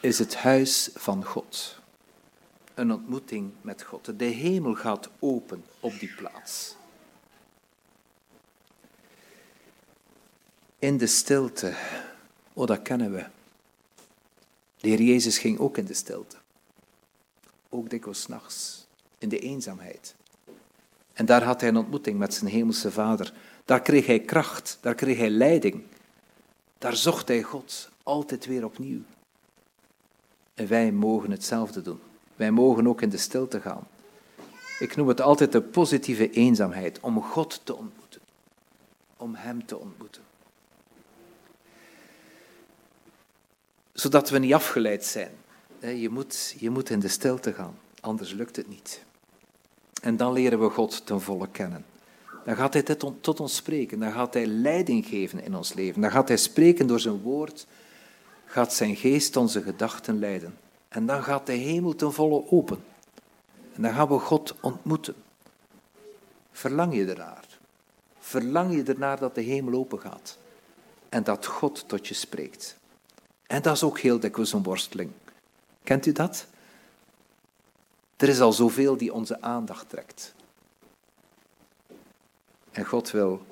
[0.00, 1.78] is het huis van God.
[2.74, 4.18] Een ontmoeting met God.
[4.18, 6.76] De hemel gaat open op die plaats.
[10.78, 11.74] In de stilte,
[12.52, 13.26] oh dat kennen we.
[14.76, 16.36] De Heer Jezus ging ook in de stilte.
[17.68, 18.86] Ook dikwijls nachts,
[19.18, 20.14] in de eenzaamheid.
[21.12, 23.32] En daar had hij een ontmoeting met zijn hemelse Vader.
[23.68, 25.82] Daar kreeg hij kracht, daar kreeg hij leiding.
[26.78, 29.00] Daar zocht hij God altijd weer opnieuw.
[30.54, 32.00] En wij mogen hetzelfde doen.
[32.36, 33.88] Wij mogen ook in de stilte gaan.
[34.78, 38.20] Ik noem het altijd de positieve eenzaamheid, om God te ontmoeten.
[39.16, 40.22] Om Hem te ontmoeten.
[43.92, 45.32] Zodat we niet afgeleid zijn.
[45.80, 49.02] Je moet, je moet in de stilte gaan, anders lukt het niet.
[50.02, 51.84] En dan leren we God ten volle kennen.
[52.48, 52.82] Dan gaat Hij
[53.20, 56.00] tot ons spreken, dan gaat Hij leiding geven in ons leven.
[56.00, 57.66] Dan gaat Hij spreken door zijn woord,
[58.44, 60.58] gaat zijn geest onze gedachten leiden.
[60.88, 62.84] En dan gaat de hemel ten volle open.
[63.74, 65.14] En dan gaan we God ontmoeten.
[66.52, 67.44] Verlang je ernaar?
[68.18, 70.38] Verlang je ernaar dat de hemel open gaat?
[71.08, 72.76] En dat God tot je spreekt?
[73.46, 75.10] En dat is ook heel dikwijls een worsteling.
[75.82, 76.46] Kent u dat?
[78.16, 80.36] Er is al zoveel die onze aandacht trekt.
[82.70, 83.46] En God wil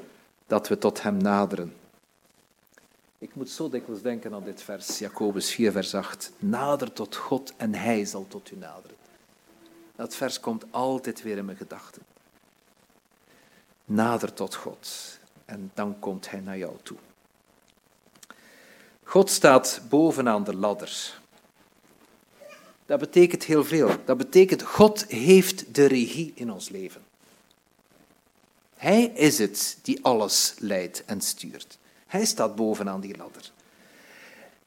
[0.46, 1.74] dat we tot Hem naderen.
[3.18, 6.33] Ik moet zo dikwijls denken aan dit vers, Jacobus 4, vers 8.
[6.38, 8.96] Nader tot God en Hij zal tot u naderen.
[9.96, 12.02] Dat vers komt altijd weer in mijn gedachten.
[13.85, 16.96] Nader tot God en dan komt Hij naar jou toe.
[19.02, 21.20] God staat bovenaan de ladder.
[22.87, 23.90] Dat betekent heel veel.
[24.05, 27.06] Dat betekent God heeft de regie in ons leven.
[28.87, 31.79] Hij is het die alles leidt en stuurt.
[32.07, 33.53] Hij staat bovenaan die ladder.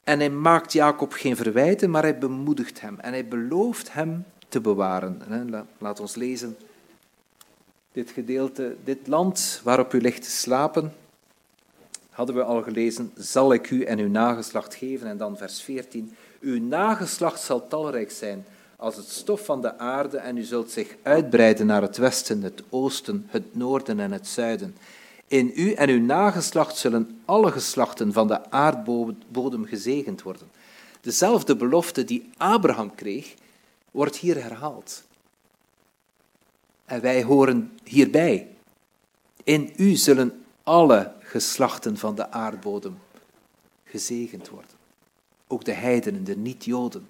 [0.04, 4.62] En hij maakt Jacob geen verwijten, maar hij bemoedigt hem en hij belooft hem te
[4.62, 5.68] bewaren.
[5.78, 6.58] Laat ons lezen
[7.92, 8.76] dit gedeelte.
[8.84, 10.94] Dit land waarop u ligt te slapen,
[12.10, 15.08] hadden we al gelezen, zal ik u en uw nageslacht geven.
[15.08, 16.16] En dan vers 14.
[16.40, 18.46] Uw nageslacht zal talrijk zijn
[18.80, 22.64] als het stof van de aarde en u zult zich uitbreiden naar het westen, het
[22.70, 24.76] oosten, het noorden en het zuiden.
[25.28, 30.48] In u en uw nageslacht zullen alle geslachten van de aardbodem gezegend worden.
[31.02, 33.34] Dezelfde belofte die Abraham kreeg,
[33.92, 35.04] wordt hier herhaald.
[36.86, 38.48] En wij horen hierbij.
[39.44, 42.98] In u zullen alle geslachten van de aardbodem
[43.84, 44.72] gezegend worden.
[45.48, 47.08] Ook de heidenen, de niet-Joden.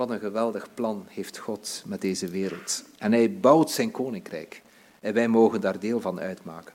[0.00, 2.84] Wat een geweldig plan heeft God met deze wereld.
[2.98, 4.62] En hij bouwt zijn koninkrijk.
[5.00, 6.74] En wij mogen daar deel van uitmaken.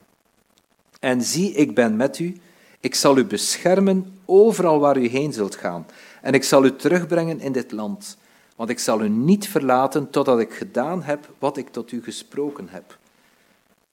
[1.00, 2.38] En zie, ik ben met u.
[2.80, 5.86] Ik zal u beschermen overal waar u heen zult gaan.
[6.22, 8.18] En ik zal u terugbrengen in dit land.
[8.56, 12.68] Want ik zal u niet verlaten totdat ik gedaan heb wat ik tot u gesproken
[12.70, 12.98] heb.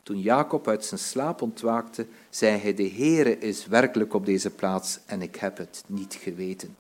[0.03, 4.99] Toen Jacob uit zijn slaap ontwaakte, zei hij, de Heere is werkelijk op deze plaats
[5.07, 6.77] en ik heb het niet geweten.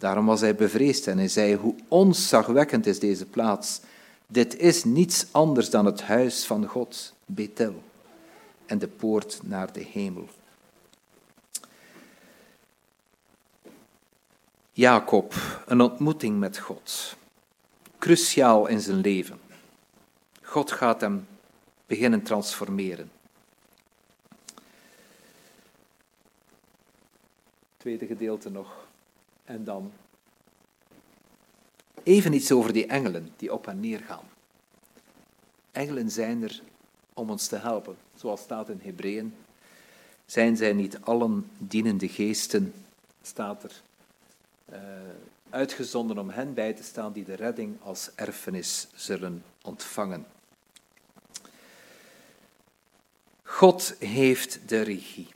[0.00, 3.80] Daarom was hij bevreesd en hij zei, hoe onzagwekkend is deze plaats.
[4.26, 7.82] Dit is niets anders dan het huis van God, Bethel,
[8.66, 10.28] en de poort naar de hemel.
[14.72, 15.34] Jacob,
[15.66, 17.16] een ontmoeting met God.
[17.98, 19.40] Cruciaal in zijn leven.
[20.42, 21.26] God gaat hem
[21.86, 23.10] beginnen transformeren.
[27.76, 28.79] Tweede gedeelte nog.
[29.50, 29.92] En dan
[32.02, 34.24] even iets over die engelen die op en neer gaan.
[35.72, 36.62] Engelen zijn er
[37.14, 39.34] om ons te helpen, zoals staat in Hebreeën.
[40.26, 42.74] Zijn zij niet allen dienende geesten,
[43.22, 43.82] staat er,
[44.72, 44.78] uh,
[45.50, 50.26] uitgezonden om hen bij te staan die de redding als erfenis zullen ontvangen.
[53.42, 55.28] God heeft de regie.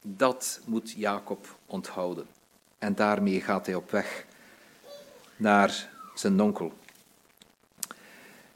[0.00, 2.26] Dat moet Jacob onthouden.
[2.82, 4.24] En daarmee gaat hij op weg
[5.36, 6.72] naar zijn onkel.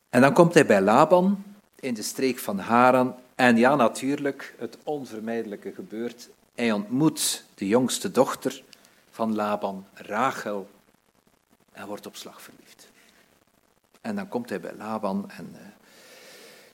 [0.09, 3.14] En dan komt hij bij Laban in de streek van Haran.
[3.35, 6.29] En ja, natuurlijk, het onvermijdelijke gebeurt.
[6.55, 8.62] Hij ontmoet de jongste dochter
[9.11, 10.68] van Laban, Rachel,
[11.72, 12.89] en wordt op slag verliefd.
[14.01, 15.61] En dan komt hij bij Laban en uh,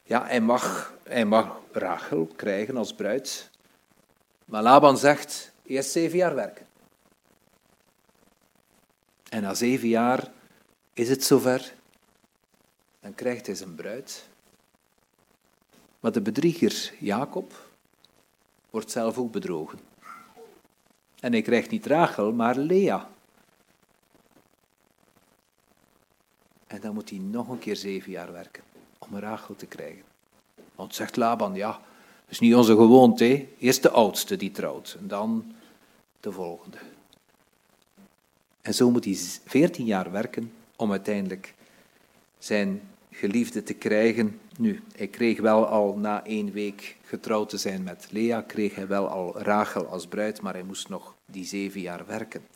[0.02, 3.50] ja, hij mag, hij mag Rachel krijgen als bruid.
[4.44, 6.70] Maar Laban zegt, eerst zeven jaar werken.
[9.32, 10.32] En na zeven jaar
[10.92, 11.74] is het zover.
[13.00, 14.28] Dan krijgt hij zijn bruid.
[16.00, 17.68] Maar de bedrieger Jacob
[18.70, 19.78] wordt zelf ook bedrogen.
[21.20, 23.10] En hij krijgt niet Rachel, maar Lea.
[26.66, 28.62] En dan moet hij nog een keer zeven jaar werken
[28.98, 30.04] om Rachel te krijgen.
[30.74, 31.80] Want zegt Laban, ja, dat
[32.28, 33.46] is niet onze gewoonte.
[33.58, 35.54] Eerst de oudste die trouwt en dan
[36.20, 36.78] de volgende.
[38.62, 41.54] En zo moet hij veertien jaar werken om uiteindelijk
[42.38, 44.40] zijn geliefde te krijgen.
[44.58, 48.86] Nu, hij kreeg wel al na één week getrouwd te zijn met Lea, kreeg hij
[48.86, 52.46] wel al Rachel als bruid, maar hij moest nog die zeven jaar werken.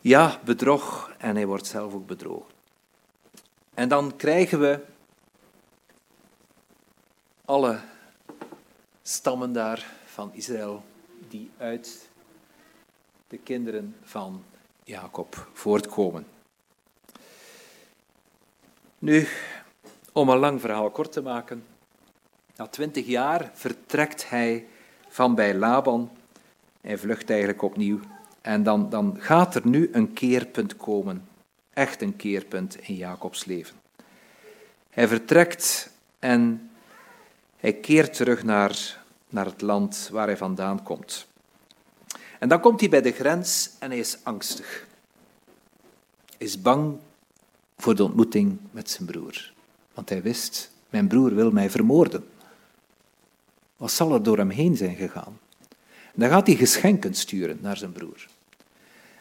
[0.00, 2.54] Ja, bedrog en hij wordt zelf ook bedrogen.
[3.74, 4.80] En dan krijgen we
[7.44, 7.80] alle
[9.02, 10.84] stammen daar van Israël
[11.28, 12.09] die uit
[13.30, 14.44] de kinderen van
[14.84, 16.26] Jacob voortkomen.
[18.98, 19.26] Nu,
[20.12, 21.64] om een lang verhaal kort te maken,
[22.56, 24.66] na twintig jaar vertrekt hij
[25.08, 26.10] van bij Laban.
[26.80, 28.00] Hij vlucht eigenlijk opnieuw.
[28.40, 31.28] En dan, dan gaat er nu een keerpunt komen.
[31.72, 33.76] Echt een keerpunt in Jacobs leven.
[34.90, 36.70] Hij vertrekt en
[37.56, 41.28] hij keert terug naar, naar het land waar hij vandaan komt.
[42.40, 44.86] En dan komt hij bij de grens en hij is angstig.
[46.38, 46.98] Hij is bang
[47.76, 49.52] voor de ontmoeting met zijn broer.
[49.94, 52.28] Want hij wist, mijn broer wil mij vermoorden.
[53.76, 55.38] Wat zal er door hem heen zijn gegaan?
[56.14, 58.28] Dan gaat hij geschenken sturen naar zijn broer.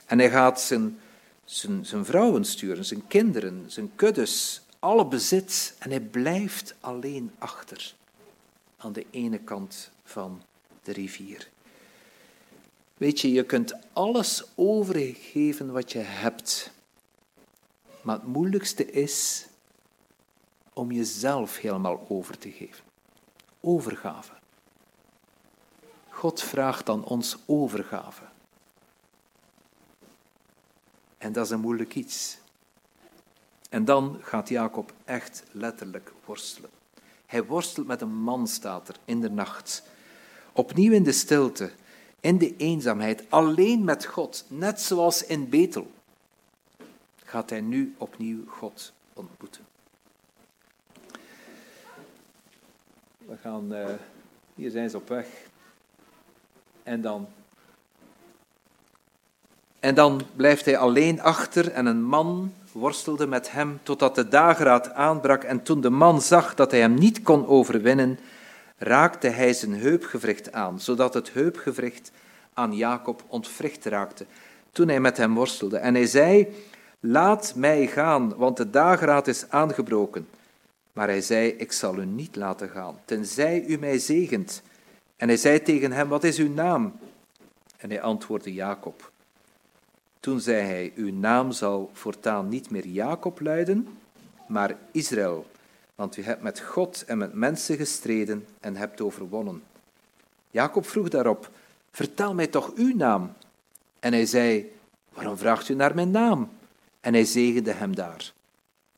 [0.06, 1.00] En hij gaat zijn,
[1.44, 5.76] zijn, zijn vrouwen sturen, zijn kinderen, zijn kuddes, alle bezit.
[5.80, 7.94] En hij blijft alleen achter
[8.78, 10.42] aan de ene kant van
[10.84, 11.48] de rivier.
[13.00, 16.72] Weet je, je kunt alles overgeven wat je hebt.
[18.02, 19.47] Maar het moeilijkste is
[20.74, 22.84] om jezelf helemaal over te geven.
[23.60, 24.34] Overgave.
[26.10, 28.24] God vraagt dan ons overgave.
[31.18, 32.38] En dat is een moeilijk iets.
[33.70, 36.70] En dan gaat Jacob echt letterlijk worstelen.
[37.26, 39.84] Hij worstelt met een man, staat er, in de nacht.
[40.52, 41.72] Opnieuw in de stilte,
[42.20, 45.92] in de eenzaamheid, alleen met God, net zoals in Betel,
[47.24, 49.66] gaat hij nu opnieuw God ontmoeten.
[53.18, 53.86] We gaan, uh,
[54.56, 55.28] hier zijn ze op weg.
[56.84, 57.28] En dan.
[59.80, 64.94] En dan blijft hij alleen achter en een man worstelde met hem totdat de dageraad
[64.94, 65.44] aanbrak.
[65.44, 68.20] En toen de man zag dat hij hem niet kon overwinnen,
[68.80, 72.12] raakte hij zijn heupgewricht aan, zodat het heupgewricht
[72.54, 74.26] aan Jacob ontwricht raakte
[74.72, 75.78] toen hij met hem worstelde.
[75.78, 76.48] En hij zei,
[77.00, 80.28] laat mij gaan, want de dageraad is aangebroken.
[80.94, 84.62] Maar hij zei, ik zal u niet laten gaan, tenzij u mij zegent.
[85.18, 86.94] En hij zei tegen hem, wat is uw naam?
[87.78, 89.12] En hij antwoordde Jacob.
[90.20, 93.88] Toen zei hij, uw naam zal voortaan niet meer Jacob luiden,
[94.48, 95.46] maar Israël,
[96.00, 99.64] want u hebt met God en met mensen gestreden en hebt overwonnen.
[100.52, 101.50] Jacob vroeg daarop,
[101.91, 103.34] vertel mij toch uw naam.
[104.00, 104.72] En hij zei,
[105.14, 106.50] waarom vraagt u naar mijn naam?
[107.00, 108.34] En hij zegende hem daar.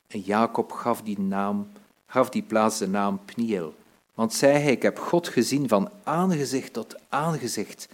[0.06, 1.72] En Jacob gaf die naam,
[2.06, 3.74] gaf die plaats de naam Pniel.
[4.14, 7.88] Want zei hij, ik heb God gezien van aangezicht tot aangezicht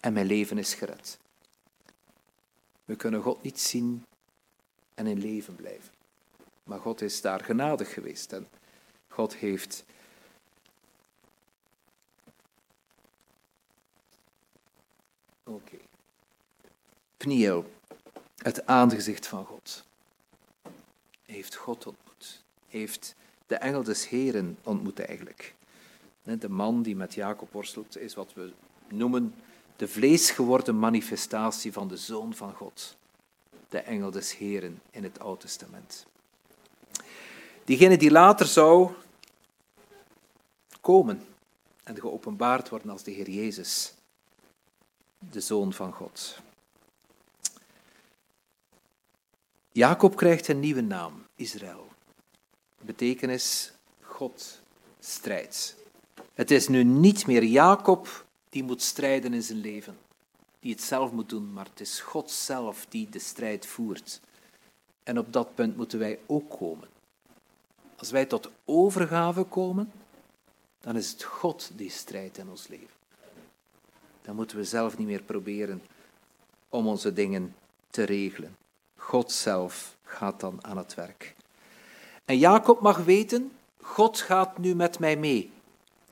[0.00, 1.18] en mijn leven is gered.
[2.84, 4.04] We kunnen God niet zien
[4.94, 5.93] en in leven blijven.
[6.64, 8.48] Maar God is daar genadig geweest en
[9.08, 9.84] God heeft
[15.44, 15.76] Oké.
[17.16, 17.72] Pniel,
[18.36, 19.84] het aangezicht van God.
[21.26, 22.42] Heeft God ontmoet.
[22.68, 23.14] Heeft
[23.46, 25.54] de engel des Heren ontmoet eigenlijk.
[26.22, 28.52] De man die met Jacob worstelt is wat we
[28.88, 29.34] noemen
[29.76, 32.96] de vleesgeworden manifestatie van de Zoon van God.
[33.68, 36.06] De engel des Heren in het Oude Testament.
[37.64, 38.92] Diegene die later zou
[40.80, 41.26] komen,
[41.84, 43.94] en geopenbaard worden als de Heer Jezus,
[45.18, 46.38] de Zoon van God.
[49.72, 51.86] Jacob krijgt een nieuwe naam, Israël.
[52.80, 54.60] Betekenis God
[55.00, 55.76] strijdt.
[56.34, 59.96] Het is nu niet meer Jacob die moet strijden in zijn leven,
[60.60, 64.20] die het zelf moet doen, maar het is God zelf die de strijd voert.
[65.02, 66.88] En op dat punt moeten wij ook komen.
[68.04, 69.92] Als wij tot overgave komen,
[70.80, 72.94] dan is het God die strijdt in ons leven.
[74.22, 75.82] Dan moeten we zelf niet meer proberen
[76.68, 77.54] om onze dingen
[77.90, 78.56] te regelen.
[78.96, 81.34] God zelf gaat dan aan het werk.
[82.24, 85.52] En Jacob mag weten, God gaat nu met mij mee.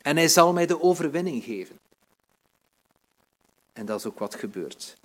[0.02, 1.78] En hij zal mij de overwinning geven.
[3.72, 4.96] En dat is ook wat gebeurt.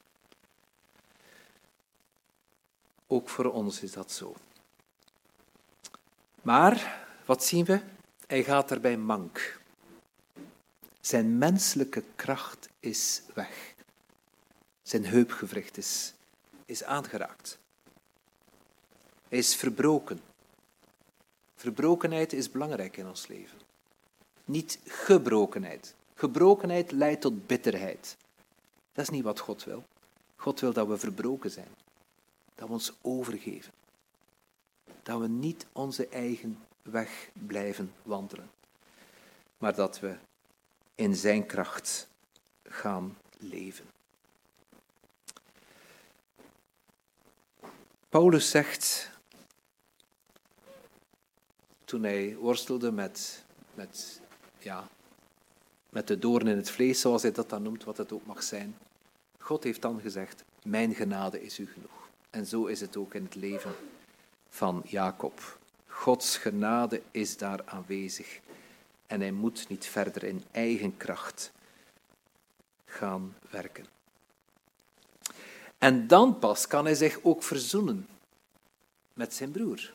[3.07, 4.35] Ook voor ons is dat zo.
[6.47, 7.81] Maar, wat zien we?
[8.27, 9.59] Hij gaat erbij mank.
[11.01, 13.73] Zijn menselijke kracht is weg.
[14.81, 16.13] Zijn heupgewricht is,
[16.65, 17.59] is aangeraakt.
[19.27, 20.19] Hij is verbroken.
[21.55, 23.59] Verbrokenheid is belangrijk in ons leven.
[24.45, 25.93] Niet gebrokenheid.
[26.15, 28.17] Gebrokenheid leidt tot bitterheid.
[28.93, 29.83] Dat is niet wat God wil.
[30.35, 31.75] God wil dat we verbroken zijn.
[32.55, 33.71] Dat we ons overgeven.
[35.07, 38.49] Dat we niet onze eigen weg blijven wandelen.
[39.57, 40.15] Maar dat we
[40.95, 42.07] in zijn kracht
[42.63, 43.85] gaan leven.
[48.09, 49.11] Paulus zegt
[51.85, 53.43] toen hij worstelde met,
[53.73, 54.21] met,
[54.59, 54.87] ja,
[55.89, 58.43] met de doorn in het vlees, zoals hij dat dan noemt, wat het ook mag
[58.43, 58.77] zijn.
[59.39, 62.09] God heeft dan gezegd, mijn genade is u genoeg.
[62.29, 63.75] En zo is het ook in het leven
[64.49, 65.57] van Jacob.
[65.87, 68.39] Gods genade is daar aanwezig.
[69.07, 71.51] En hij moet niet verder in eigen kracht
[72.85, 73.85] gaan werken.
[75.77, 78.07] En dan pas kan hij zich ook verzoenen
[79.13, 79.93] met zijn broer.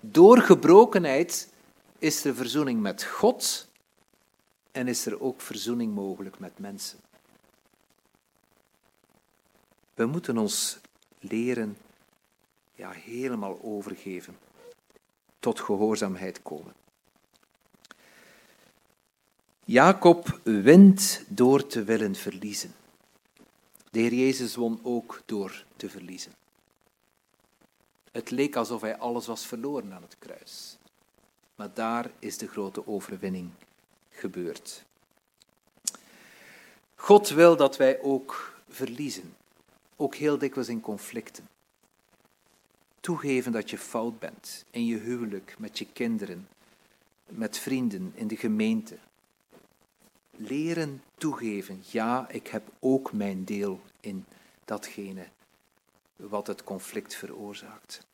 [0.00, 1.48] Door gebrokenheid
[1.98, 3.68] is er verzoening met God
[4.72, 6.98] en is er ook verzoening mogelijk met mensen.
[9.94, 10.78] We moeten ons
[11.18, 11.76] leren
[12.76, 14.38] ja, helemaal overgeven,
[15.38, 16.74] tot gehoorzaamheid komen.
[19.64, 22.74] Jacob wint door te willen verliezen.
[23.90, 26.32] De Heer Jezus won ook door te verliezen.
[28.12, 30.76] Het leek alsof hij alles was verloren aan het kruis.
[31.54, 33.50] Maar daar is de grote overwinning
[34.10, 34.84] gebeurd.
[36.94, 39.36] God wil dat wij ook verliezen,
[39.96, 41.48] ook heel dikwijls in conflicten.
[43.06, 46.48] Toegeven dat je fout bent in je huwelijk, met je kinderen,
[47.26, 48.98] met vrienden, in de gemeente.
[50.30, 54.24] Leren toegeven, ja, ik heb ook mijn deel in
[54.64, 55.26] datgene
[56.16, 58.06] wat het conflict veroorzaakt.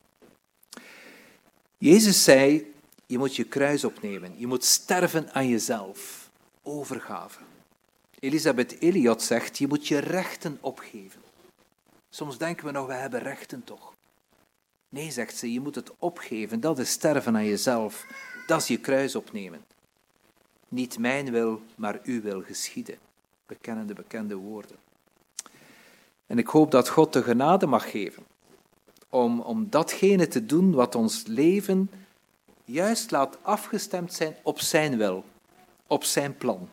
[1.77, 2.73] Jezus zei,
[3.05, 6.29] je moet je kruis opnemen, je moet sterven aan jezelf,
[6.61, 7.39] overgave.
[8.19, 11.21] Elisabeth Eliot zegt, je moet je rechten opgeven.
[12.09, 13.92] Soms denken we nog, we hebben rechten toch.
[14.93, 18.05] Nee, zegt ze, je moet het opgeven, dat is sterven aan jezelf,
[18.47, 19.65] dat is je kruis opnemen.
[20.67, 22.97] Niet mijn wil, maar uw wil geschieden.
[23.45, 24.75] We kennen de bekende woorden.
[26.27, 28.23] En ik hoop dat God de genade mag geven
[29.09, 31.91] om, om datgene te doen wat ons leven
[32.65, 35.25] juist laat afgestemd zijn op Zijn wil,
[35.87, 36.69] op Zijn plan.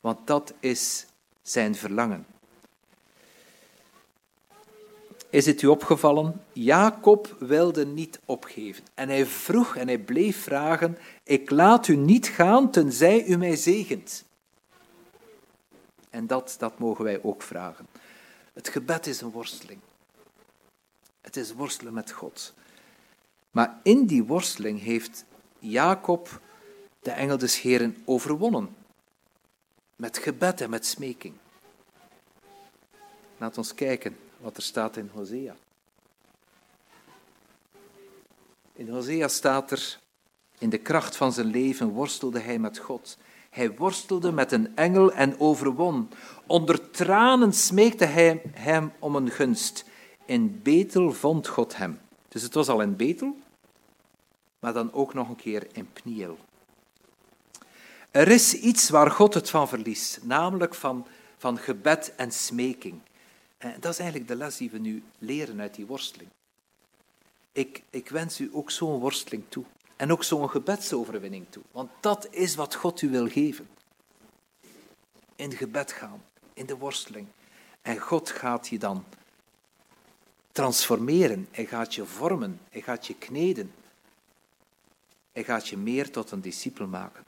[0.00, 1.06] Want dat is
[1.42, 2.26] Zijn verlangen.
[5.36, 6.44] Is het u opgevallen?
[6.52, 8.84] Jacob wilde niet opgeven.
[8.94, 13.56] En hij vroeg en hij bleef vragen: Ik laat u niet gaan tenzij u mij
[13.56, 14.24] zegent.
[16.10, 17.86] En dat, dat mogen wij ook vragen.
[18.52, 19.80] Het gebed is een worsteling.
[21.20, 22.54] Het is worstelen met God.
[23.50, 25.24] Maar in die worsteling heeft
[25.58, 26.40] Jacob
[27.00, 28.76] de engel des Heren overwonnen.
[29.96, 31.34] Met gebed en met smeking.
[33.38, 34.16] Laat ons kijken
[34.46, 35.56] wat er staat in Hosea.
[38.72, 39.98] In Hosea staat er,
[40.58, 43.18] in de kracht van zijn leven worstelde hij met God.
[43.50, 46.08] Hij worstelde met een engel en overwon.
[46.46, 49.84] Onder tranen smeekte hij hem om een gunst.
[50.24, 52.00] In Betel vond God hem.
[52.28, 53.36] Dus het was al in Betel,
[54.58, 56.38] maar dan ook nog een keer in Pniel.
[58.10, 63.00] Er is iets waar God het van verliest, namelijk van, van gebed en smeking.
[63.58, 66.30] En dat is eigenlijk de les die we nu leren uit die worsteling.
[67.52, 69.64] Ik, ik wens u ook zo'n worsteling toe.
[69.96, 71.62] En ook zo'n gebedsoverwinning toe.
[71.70, 73.68] Want dat is wat God u wil geven.
[75.36, 76.22] in gebed gaan,
[76.54, 77.26] in de worsteling.
[77.82, 79.04] En God gaat je dan
[80.52, 81.48] transformeren.
[81.50, 82.60] Hij gaat je vormen.
[82.70, 83.72] Hij gaat je kneden.
[85.32, 87.24] Hij gaat je meer tot een discipel maken.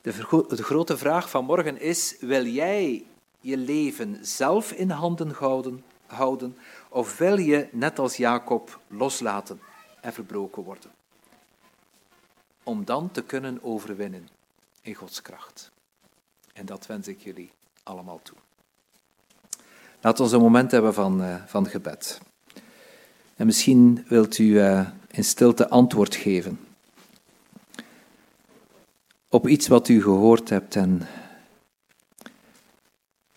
[0.00, 3.04] De, de grote vraag van morgen is: wil jij
[3.44, 6.56] je leven zelf in handen houden, houden
[6.88, 9.60] of wil je, net als Jacob, loslaten
[10.00, 10.90] en verbroken worden?
[12.62, 14.28] Om dan te kunnen overwinnen
[14.80, 15.70] in Gods kracht.
[16.52, 17.50] En dat wens ik jullie
[17.82, 18.36] allemaal toe.
[20.00, 22.20] Laten we een moment hebben van, uh, van gebed.
[23.36, 26.58] En misschien wilt u uh, in stilte antwoord geven
[29.34, 30.76] op iets wat u gehoord hebt.
[30.76, 31.02] En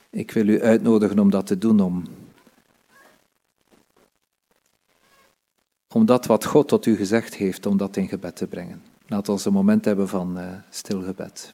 [0.10, 2.04] ik wil u uitnodigen om dat te doen, om,
[5.94, 8.84] om dat wat God tot u gezegd heeft, om dat in gebed te brengen.
[9.08, 11.52] Laten we een moment hebben van uh, stil gebed.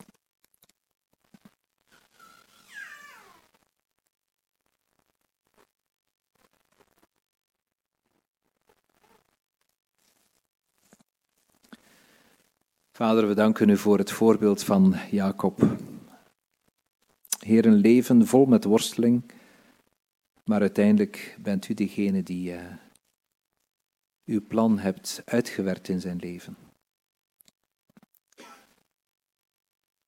[12.91, 15.77] Vader, we danken u voor het voorbeeld van Jacob.
[17.43, 19.31] Heer, een leven vol met worsteling,
[20.43, 22.73] maar uiteindelijk bent u degene die uh,
[24.25, 26.57] uw plan hebt uitgewerkt in zijn leven.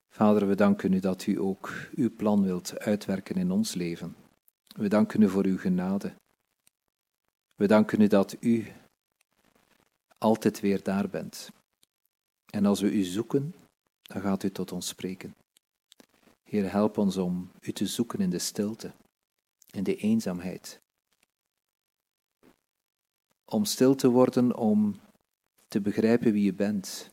[0.09, 4.15] Vader, we danken u dat u ook uw plan wilt uitwerken in ons leven.
[4.75, 6.13] We danken u voor uw genade.
[7.55, 8.67] We danken u dat u
[10.17, 11.51] altijd weer daar bent.
[12.45, 13.55] En als we u zoeken,
[14.01, 15.35] dan gaat u tot ons spreken.
[16.49, 18.93] Heer, help ons om u te zoeken in de stilte,
[19.71, 20.81] in de eenzaamheid.
[23.45, 24.99] Om stil te worden, om
[25.67, 27.11] te begrijpen wie u bent,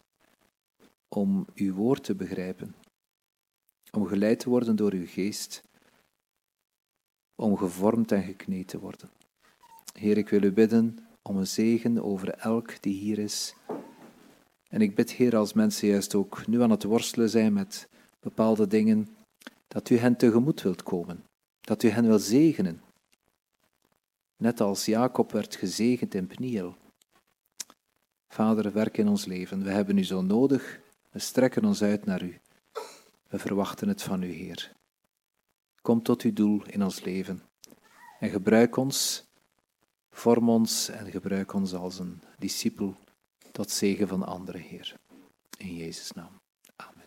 [1.09, 2.75] om uw woord te begrijpen,
[3.91, 5.63] om geleid te worden door uw geest,
[7.35, 9.11] om gevormd en gekneed te worden.
[9.93, 13.55] Heer, ik wil u bidden om een zegen over elk die hier is
[14.73, 17.89] en ik bid, Heer, als mensen juist ook nu aan het worstelen zijn met
[18.21, 19.09] bepaalde dingen,
[19.73, 21.25] dat u hen tegemoet wilt komen,
[21.61, 22.83] dat u hen wil zegenen.
[24.37, 26.77] Net als Jacob werd gezegend in Pniel.
[28.29, 29.63] Vader, werk in ons leven.
[29.63, 30.81] We hebben u zo nodig.
[31.11, 32.41] We strekken ons uit naar u.
[33.29, 34.73] We verwachten het van u, Heer.
[35.83, 37.43] Kom tot uw doel in ons leven
[38.19, 39.25] en gebruik ons,
[40.11, 42.97] vorm ons en gebruik ons als een discipel
[43.53, 44.97] tot zegen van anderen, Heer.
[45.59, 46.41] In Jezus' naam.
[46.77, 47.03] Amen.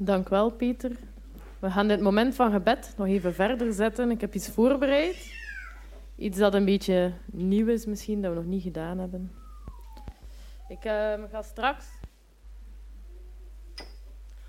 [0.00, 0.96] Dank wel, Pieter.
[1.58, 4.10] We gaan dit moment van gebed nog even verder zetten.
[4.10, 5.34] Ik heb iets voorbereid.
[6.16, 9.32] Iets dat een beetje nieuw is misschien, dat we nog niet gedaan hebben.
[10.68, 11.86] Ik uh, ga straks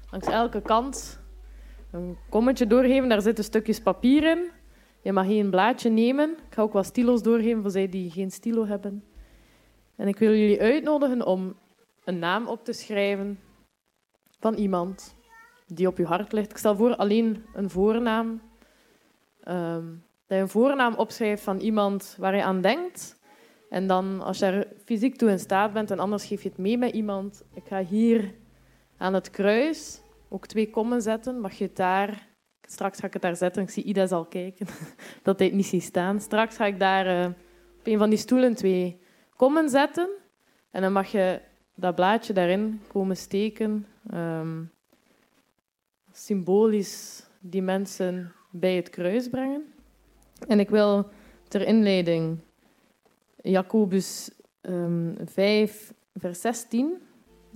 [0.10, 1.20] langs elke kant
[1.92, 3.10] een kommetje doorgeven.
[3.10, 4.52] Daar zitten stukjes papier in.
[5.02, 6.30] Je mag geen blaadje nemen.
[6.30, 9.04] Ik ga ook wat stilo's doorgeven voor zij die geen stilo hebben.
[9.96, 11.56] En ik wil jullie uitnodigen om
[12.04, 13.40] een naam op te schrijven
[14.40, 15.18] van iemand
[15.74, 16.52] die op je hart ligt.
[16.52, 18.42] Ik stel voor alleen een voornaam.
[19.48, 23.20] Um, dat je een voornaam opschrijft van iemand waar je aan denkt.
[23.70, 26.58] En dan, als je er fysiek toe in staat bent, en anders geef je het
[26.58, 27.44] mee met iemand.
[27.54, 28.34] Ik ga hier
[28.98, 31.40] aan het kruis ook twee kommen zetten.
[31.40, 32.28] Mag je het daar...
[32.62, 33.64] Straks ga ik het daar zetten.
[33.64, 34.68] Ik zie Ida zal kijken
[35.24, 36.22] dat hij het niet ziet staan.
[36.22, 37.26] Straks ga ik daar uh,
[37.80, 39.02] op een van die stoelen twee
[39.36, 40.10] kommen zetten.
[40.72, 41.42] En dan mag je
[41.76, 43.88] dat blaadje daarin komen steken.
[44.14, 44.72] Um,
[46.20, 49.74] symbolisch die mensen bij het kruis brengen.
[50.48, 51.10] En ik wil
[51.48, 52.40] ter inleiding
[53.42, 56.98] Jacobus um, 5, vers 16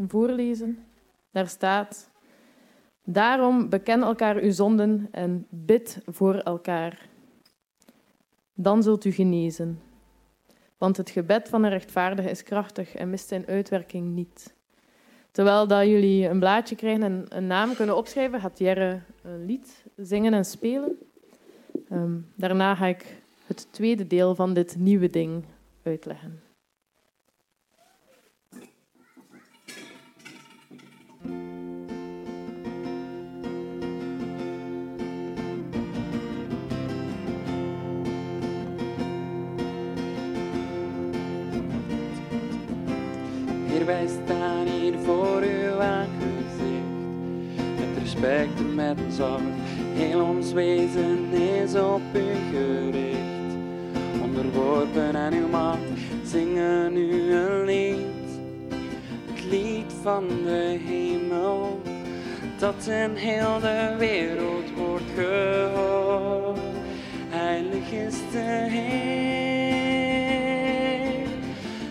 [0.08, 0.86] voorlezen.
[1.32, 2.10] Daar staat:
[3.04, 7.10] Daarom beken elkaar uw zonden en bid voor elkaar.
[8.54, 9.82] Dan zult u genezen.
[10.78, 14.56] Want het gebed van een rechtvaardige is krachtig en mist zijn uitwerking niet.
[15.34, 19.84] Terwijl dat jullie een blaadje krijgen en een naam kunnen opschrijven, gaat Jerre een lied
[19.96, 20.98] zingen en spelen.
[21.92, 25.44] Um, daarna ga ik het tweede deel van dit nieuwe ding
[25.84, 26.42] uitleggen.
[43.68, 46.92] Hier wij staan voor uw aangezicht.
[47.80, 49.42] Met respect met zorg,
[49.94, 53.58] heel ons wezen is op u gericht.
[54.22, 55.80] Onderworpen aan uw macht,
[56.26, 58.40] zingen u een lied.
[59.34, 61.82] Het lied van de hemel,
[62.58, 66.60] dat in heel de wereld wordt gehoord.
[67.30, 69.68] Heilig is de Heer,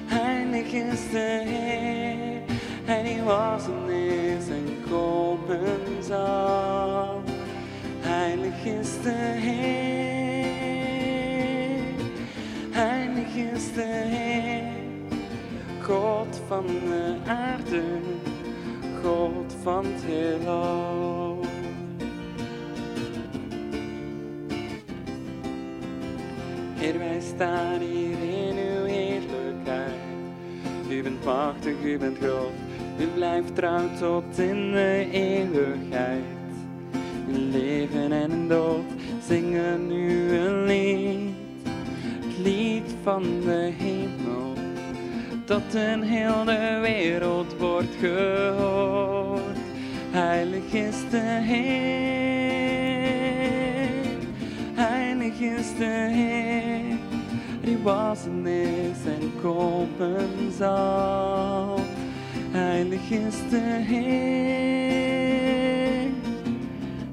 [0.07, 1.62] heilig is de Heer.
[2.93, 7.22] Hij die was en is en komen zal.
[8.01, 10.45] Heilig is de Heer,
[12.70, 14.62] heilig is de Heer.
[15.82, 17.82] God van de aarde,
[19.03, 21.40] God van het heelal.
[26.74, 29.93] Heer, wij staan hier in uw heerlijkheid.
[30.88, 32.62] U bent machtig, u bent groot,
[32.99, 36.22] u blijft trouw tot in de eeuwigheid.
[37.28, 38.84] Leven en dood
[39.26, 41.34] zingen u een lied,
[42.20, 44.53] het lied van de hemel,
[45.45, 49.43] dat in heel de wereld wordt gehoord.
[50.11, 51.62] Heilig is de Heer,
[54.74, 56.99] heilig is de Heer,
[57.61, 61.82] die was en is en komen zal.
[62.53, 64.11] Heilig is de Heer,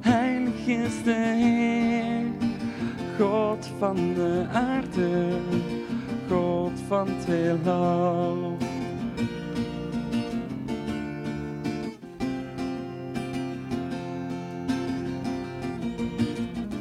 [0.01, 2.25] heilig is de Heer,
[3.17, 5.29] God van de aarde,
[6.29, 8.57] God van het heelal.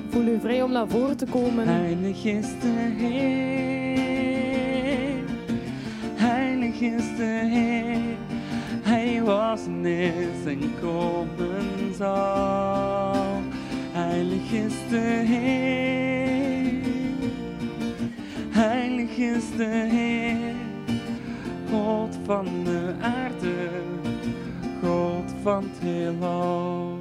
[0.08, 1.68] Voel u vrij om naar voren te komen.
[1.68, 3.18] Heilig is de Heer,
[6.14, 8.16] heilig is de Heer,
[8.88, 13.42] Hij was is en komen zal.
[13.92, 16.82] Heilig is de Heer,
[18.50, 20.54] heilig is de Heer,
[21.70, 23.68] God van de aarde,
[24.82, 26.97] God van het heelal.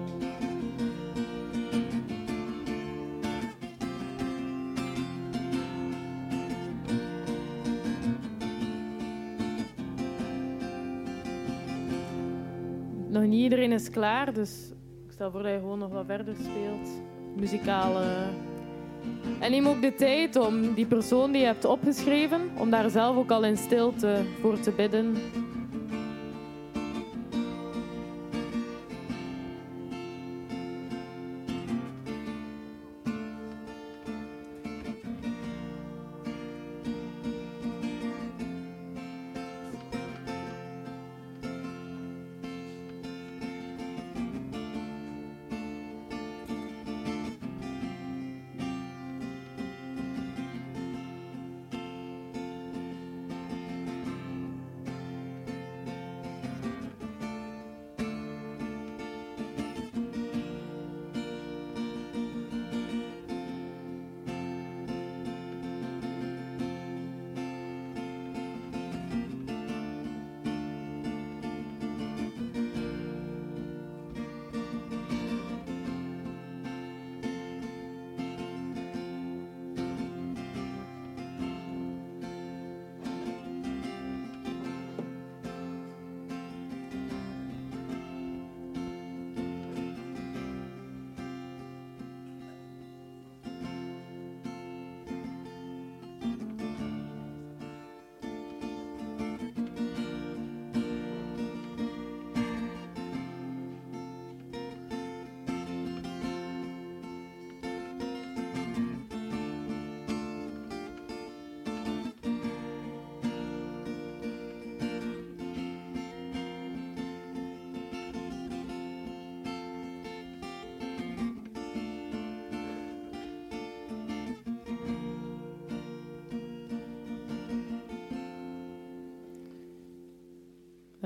[13.43, 14.71] Iedereen is klaar, dus
[15.05, 16.89] ik stel voor dat je gewoon nog wat verder speelt.
[17.35, 18.05] Muzikale.
[19.39, 23.15] En neem ook de tijd om die persoon die je hebt opgeschreven, om daar zelf
[23.15, 25.15] ook al in stilte voor te bidden.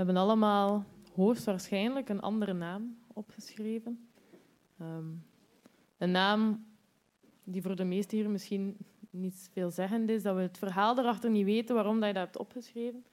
[0.05, 4.09] Hebben allemaal hoogstwaarschijnlijk een andere naam opgeschreven.
[4.79, 5.09] Ehm,
[5.97, 6.65] een naam
[7.43, 8.77] die voor de meesten hier misschien
[9.09, 12.37] niet veelzeggend is, dat we het verhaal erachter niet weten waarom dat je dat hebt
[12.37, 13.05] opgeschreven.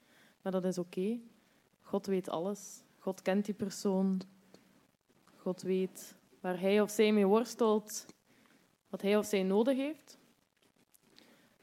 [0.42, 1.18] Maar dat is oké.
[1.80, 2.82] God weet alles.
[2.98, 4.20] God kent die persoon.
[5.36, 8.06] God weet waar hij of zij mee worstelt,
[8.88, 10.18] wat hij of zij nodig heeft.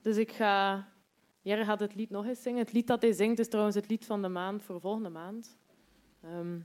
[0.01, 0.87] Dus ik ga
[1.45, 2.59] Jerry gaat het lied nog eens zingen.
[2.59, 5.57] Het lied dat hij zingt is trouwens het lied van de maand voor volgende maand.
[6.21, 6.59] Ehm,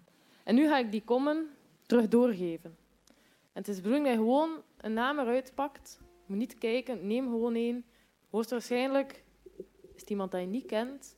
[0.44, 1.48] en nu ga ik die kommen
[1.86, 2.76] terug doorgeven.
[3.52, 5.98] En het is de bedoeling dat je gewoon een naam eruit pakt.
[6.00, 7.84] Je moet niet kijken, neem gewoon één.
[8.30, 9.24] Hoogstwaarschijnlijk
[9.94, 11.16] is het iemand dat je niet kent.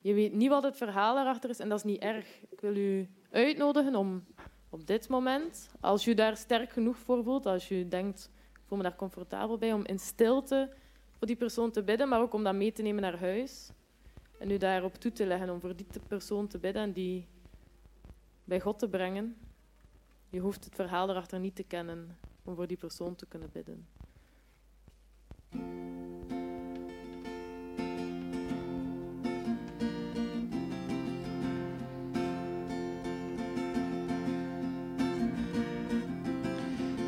[0.00, 2.40] Je weet niet wat het verhaal erachter is en dat is niet erg.
[2.50, 4.24] Ik wil u uitnodigen om
[4.70, 8.78] op dit moment, als je daar sterk genoeg voor voelt, als je denkt, ik voel
[8.78, 10.78] me daar comfortabel bij, om in stilte
[11.20, 13.70] voor die persoon te bidden, maar ook om dat mee te nemen naar huis.
[14.38, 17.26] En u daarop toe te leggen om voor die persoon te bidden en die
[18.44, 19.36] bij God te brengen.
[20.28, 23.86] Je hoeft het verhaal erachter niet te kennen om voor die persoon te kunnen bidden.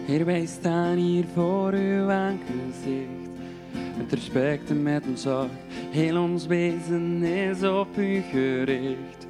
[0.07, 3.22] Heer, wij staan hier voor uw aangezicht.
[4.11, 5.51] Respect en met een zorg.
[5.91, 9.27] Heel ons wezen is op u gericht.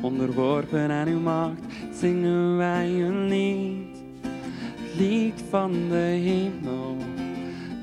[0.00, 1.60] Onderworpen aan uw macht
[1.92, 3.96] zingen wij een lied.
[4.22, 6.96] Het lied van de hemel.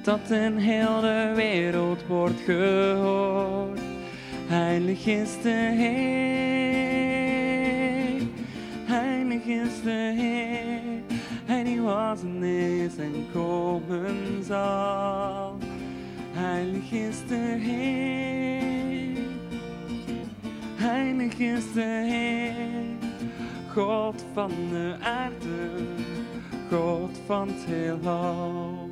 [0.04, 3.80] Dat in heel de wereld wordt gehoord.
[4.48, 6.66] Heilig is de Heer.
[8.86, 11.04] Heilig is de Heer.
[11.46, 15.58] Hij die was en is en komen zal.
[16.38, 19.18] Heilig is de Heer.
[20.76, 22.86] Heilig is de Heer.
[23.74, 25.70] God van de aarde.
[26.70, 28.90] God van het heelal.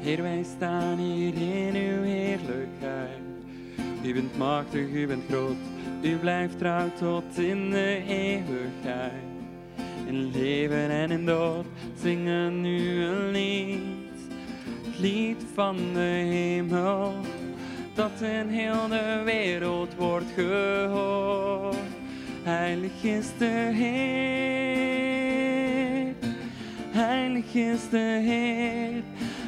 [0.00, 3.20] Heer, wij staan hier in uw heerlijkheid.
[4.04, 5.56] U bent machtig, u bent groot.
[6.02, 9.35] U blijft trouw tot in de eeuwigheid.
[10.06, 11.66] In leven en in dood
[12.00, 13.80] zingen nu een lied.
[14.84, 17.14] Het lied van de hemel.
[17.94, 21.76] Dat in heel de wereld wordt gehoord.
[22.42, 24.96] Heilig is de Heer.
[26.90, 29.02] Heilig is de Heer.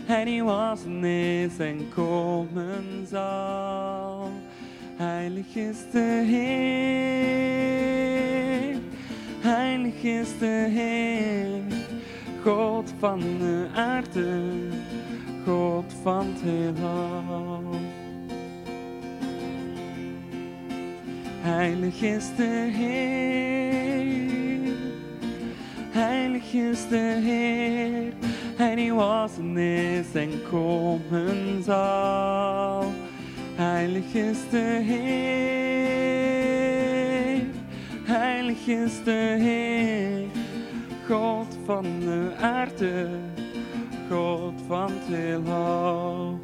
[0.07, 4.31] Hij was en is en komen zal.
[4.97, 7.69] Heilig is de Heer.
[9.89, 11.62] Heilig is de Heer.
[12.43, 14.41] God van de aarde.
[15.45, 17.62] God van het heelal.
[21.41, 24.74] Heilig is de Heer.
[25.91, 28.12] Heilig is de Heer.
[28.57, 32.93] Hij was en is en komen zal.
[33.55, 35.98] Heilig is de Heer.
[38.69, 40.27] Is de.
[41.07, 43.09] God van de aarde.
[44.11, 46.39] God van het heelal.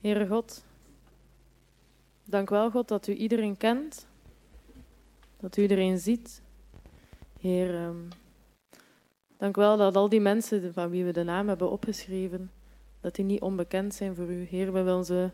[0.00, 0.64] Heere God,
[2.24, 4.06] dank wel God dat u iedereen kent,
[5.40, 6.42] dat u iedereen ziet.
[7.40, 7.96] Heer, ehm,
[9.36, 12.50] dank wel dat al die mensen van wie we de naam hebben opgeschreven,
[13.00, 14.44] dat die niet onbekend zijn voor u.
[14.44, 15.30] Heer, we willen ze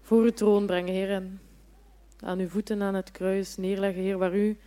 [0.00, 1.40] voor uw troon brengen, Heer, en
[2.20, 4.58] aan uw voeten aan het kruis neerleggen, Heer, waar u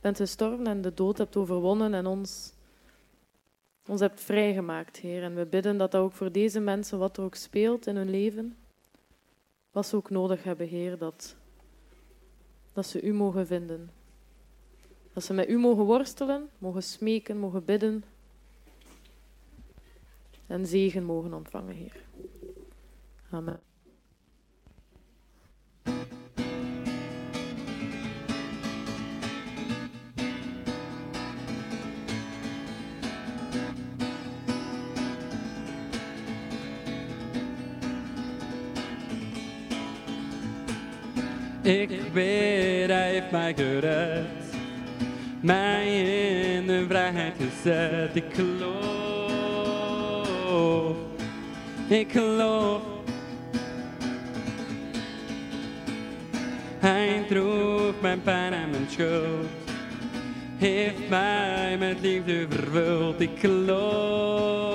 [0.00, 2.52] bent gestorven en de dood hebt overwonnen en ons,
[3.88, 5.22] ons hebt vrijgemaakt, Heer.
[5.22, 8.10] En we bidden dat dat ook voor deze mensen, wat er ook speelt in hun
[8.10, 8.56] leven,
[9.70, 11.36] wat ze ook nodig hebben, Heer, dat,
[12.74, 13.90] dat ze u mogen vinden.
[15.12, 18.04] Dat ze met u mogen worstelen, mogen smeken, mogen bidden
[20.46, 21.96] en zegen mogen ontvangen, Heer.
[23.30, 23.60] Amen.
[41.64, 44.26] Ik weet, hij heeft mij gered.
[45.40, 46.02] Mij
[46.54, 48.16] in de vrijheid gezet.
[48.16, 48.96] Ik geloof.
[51.88, 52.82] Ik geloof.
[56.78, 59.46] Hij droeg mijn pijn en mijn schuld.
[60.56, 63.20] Heeft mij met liefde vervuld.
[63.20, 64.74] Ik geloof.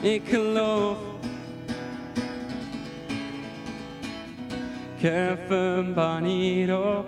[0.00, 1.07] Ik geloof.
[5.00, 7.06] Hef een banier op.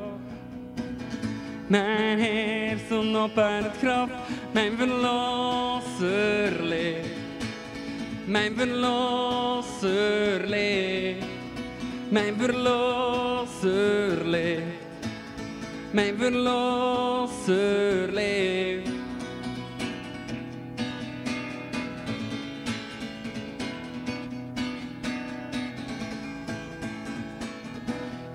[1.67, 4.09] Mijn stond op uit het graf,
[4.53, 7.09] mijn verlosser leeft.
[8.25, 11.27] Mijn verlosser leeft.
[12.09, 14.63] Mijn verlosser leeft.
[15.91, 17.59] Mijn verlosser
[18.13, 18.80] leeft.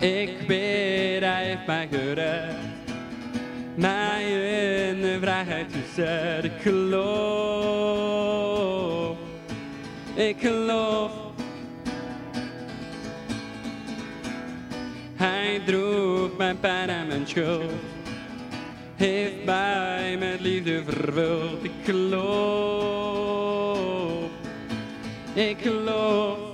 [0.06, 2.56] Ik bid, hij mij gered.
[3.76, 4.24] Mij
[4.89, 6.43] in de vrijheid gezet.
[6.43, 8.06] Ik geloof.
[10.14, 11.12] Ik geloof.
[15.16, 17.72] Hij droeg mijn pijn en mijn schuld.
[18.95, 21.64] Heeft mij met liefde vervuld.
[21.64, 23.10] Ik geloof.
[25.34, 26.44] Ik geloof.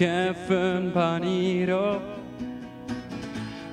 [0.00, 2.02] Een banier op.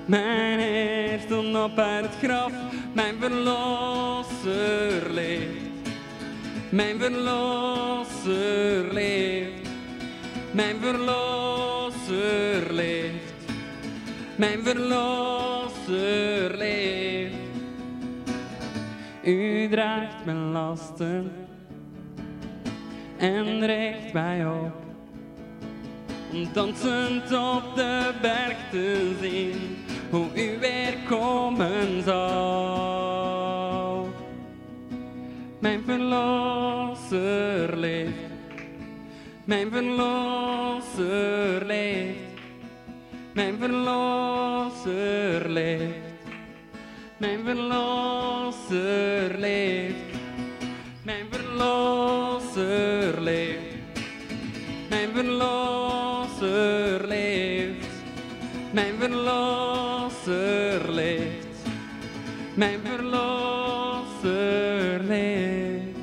[0.05, 2.51] Mijn heer stond op uit het graf.
[2.93, 5.89] Mijn verlosser leeft.
[6.69, 9.69] Mijn verlosser leeft.
[10.51, 13.33] Mijn verlosser leeft.
[14.35, 17.35] Mijn verlosser leeft.
[19.23, 21.31] U draagt mijn lasten
[23.17, 24.86] en richt mij op.
[26.31, 29.77] Om dansend op de berg te zien
[30.09, 33.27] hoe u weer komen zal.
[35.59, 38.11] Mijn verlosser leeft.
[39.43, 42.19] Mijn verlosser leeft.
[43.33, 45.95] Mijn verlosser leeft.
[47.17, 49.95] Mijn verlosser leeft.
[51.03, 53.75] Mijn verlosser leeft.
[54.89, 55.76] Mijn verlosser
[56.39, 57.87] leeft.
[58.73, 61.67] Mijn verlosser leeft.
[62.55, 64.23] Mijn verlosser
[65.03, 65.97] leeft.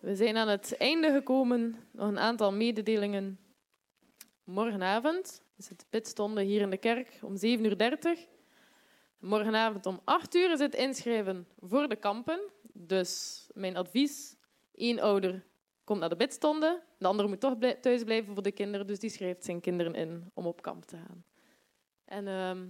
[0.00, 1.76] We zijn aan het einde gekomen.
[1.92, 3.38] Nog een aantal mededelingen.
[4.44, 8.32] Morgenavond is het bidstonden hier in de kerk om 7.30 uur.
[9.24, 12.40] Morgenavond om 8 uur is het inschrijven voor de kampen.
[12.72, 14.36] Dus mijn advies,
[14.74, 15.46] één ouder
[15.84, 19.10] komt naar de bidstonden, de andere moet toch thuis blijven voor de kinderen, dus die
[19.10, 21.24] schrijft zijn kinderen in om op kamp te gaan.
[22.04, 22.66] En ehm,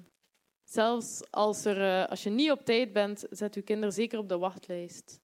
[0.64, 4.28] zelfs als, er, eh, als je niet op tijd bent, zet uw kinderen zeker op
[4.28, 5.20] de wachtlijst.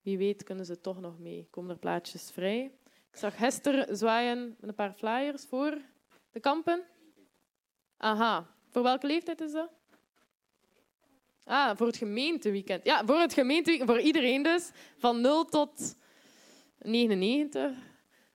[0.00, 1.46] Wie weet kunnen ze toch nog mee.
[1.50, 2.64] Komen er plaatjes vrij.
[3.10, 5.78] Ik zag Hester zwaaien met een paar flyers voor
[6.30, 6.82] de kampen.
[7.96, 8.46] Aha.
[8.70, 9.80] Voor welke leeftijd is dat?
[11.44, 12.84] Ah, voor het gemeenteweekend.
[12.84, 14.70] Ja, voor het gemeenteweekend, voor iedereen dus.
[14.98, 15.96] Van 0 tot
[16.78, 17.72] 99.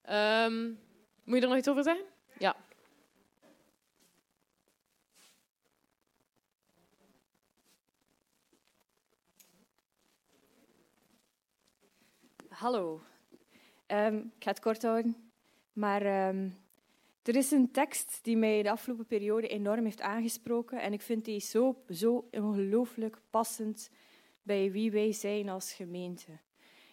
[0.02, 0.66] Ehm,
[1.24, 2.06] moet je er nog iets over zeggen?
[2.38, 2.56] Ja.
[12.50, 13.02] Hallo.
[13.86, 15.32] Ehm, ik ga het kort houden.
[15.74, 16.50] Maar ehm,
[17.28, 20.82] er is een tekst die mij de afgelopen periode enorm heeft aangesproken.
[20.82, 23.90] En ik vind die zo, zo ongelooflijk passend
[24.44, 26.32] bij wie wij zijn als gemeente.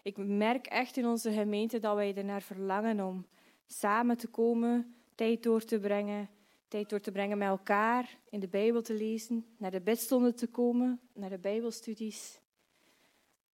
[0.02, 3.26] Ik merk echt in onze gemeente dat wij ernaar verlangen om
[3.66, 6.28] samen te komen, tijd door te brengen,
[6.68, 10.46] tijd door te brengen met elkaar, in de Bijbel te lezen, naar de bedstonden te
[10.46, 12.40] komen, naar de Bijbelstudies.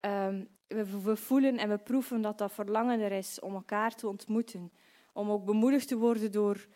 [0.00, 4.08] Ehm, we, we voelen en we proeven dat dat verlangen er is om elkaar te
[4.08, 4.72] ontmoeten.
[5.12, 6.66] Om ook bemoedigd te worden door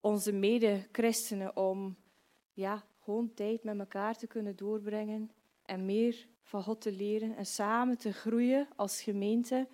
[0.00, 1.56] onze mede-christenen.
[1.56, 1.96] Om
[2.52, 5.30] ja, gewoon tijd met elkaar te kunnen doorbrengen.
[5.64, 7.36] En meer van God te leren.
[7.36, 9.68] En samen te groeien als gemeente.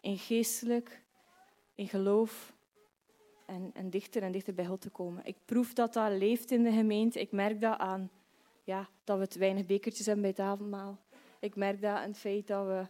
[0.00, 1.02] In geestelijk,
[1.74, 2.54] in geloof.
[3.46, 5.24] En, en dichter en dichter bij God te komen.
[5.24, 7.20] Ik proef dat dat leeft in de gemeente.
[7.20, 8.10] Ik merk dat aan
[8.66, 10.98] ja, dat we te weinig bekertjes hebben bij het avondmaal.
[11.40, 12.86] Ik merk dat aan het feit dat we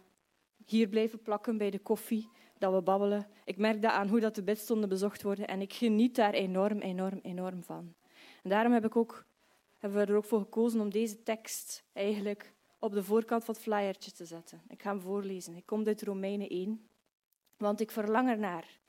[0.65, 3.27] hier blijven plakken bij de koffie, dat we babbelen.
[3.45, 6.79] Ik merk dat aan hoe dat de bidstonden bezocht worden en ik geniet daar enorm,
[6.79, 7.93] enorm, enorm van.
[8.43, 9.25] En daarom heb ik ook,
[9.77, 13.63] hebben we er ook voor gekozen om deze tekst eigenlijk op de voorkant van het
[13.63, 14.61] flyertje te zetten.
[14.67, 15.55] Ik ga hem voorlezen.
[15.55, 16.87] Ik kom uit Romeinen 1.
[17.57, 18.79] Want ik verlang ernaar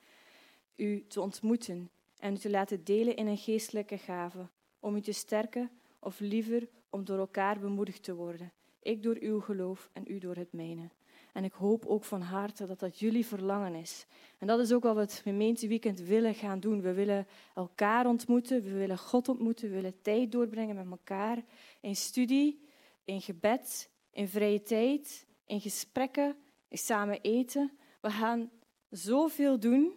[0.76, 4.48] u te ontmoeten en u te laten delen in een geestelijke gave,
[4.80, 8.52] om u te sterken of liever om door elkaar bemoedigd te worden.
[8.82, 10.90] Ik door uw geloof en u door het mijne.
[11.32, 14.06] En ik hoop ook van harte dat dat jullie verlangen is.
[14.38, 16.80] En dat is ook wat we het gemeenteweekend willen gaan doen.
[16.80, 21.44] We willen elkaar ontmoeten, we willen God ontmoeten, we willen tijd doorbrengen met elkaar.
[21.80, 22.66] In studie,
[23.04, 26.36] in gebed, in vrije tijd, in gesprekken,
[26.68, 27.72] in samen eten.
[28.00, 28.50] We gaan
[28.90, 29.92] zoveel doen.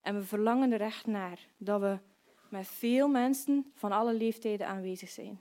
[0.00, 1.98] En we verlangen er echt naar dat we
[2.50, 5.40] met veel mensen van alle leeftijden aanwezig zijn.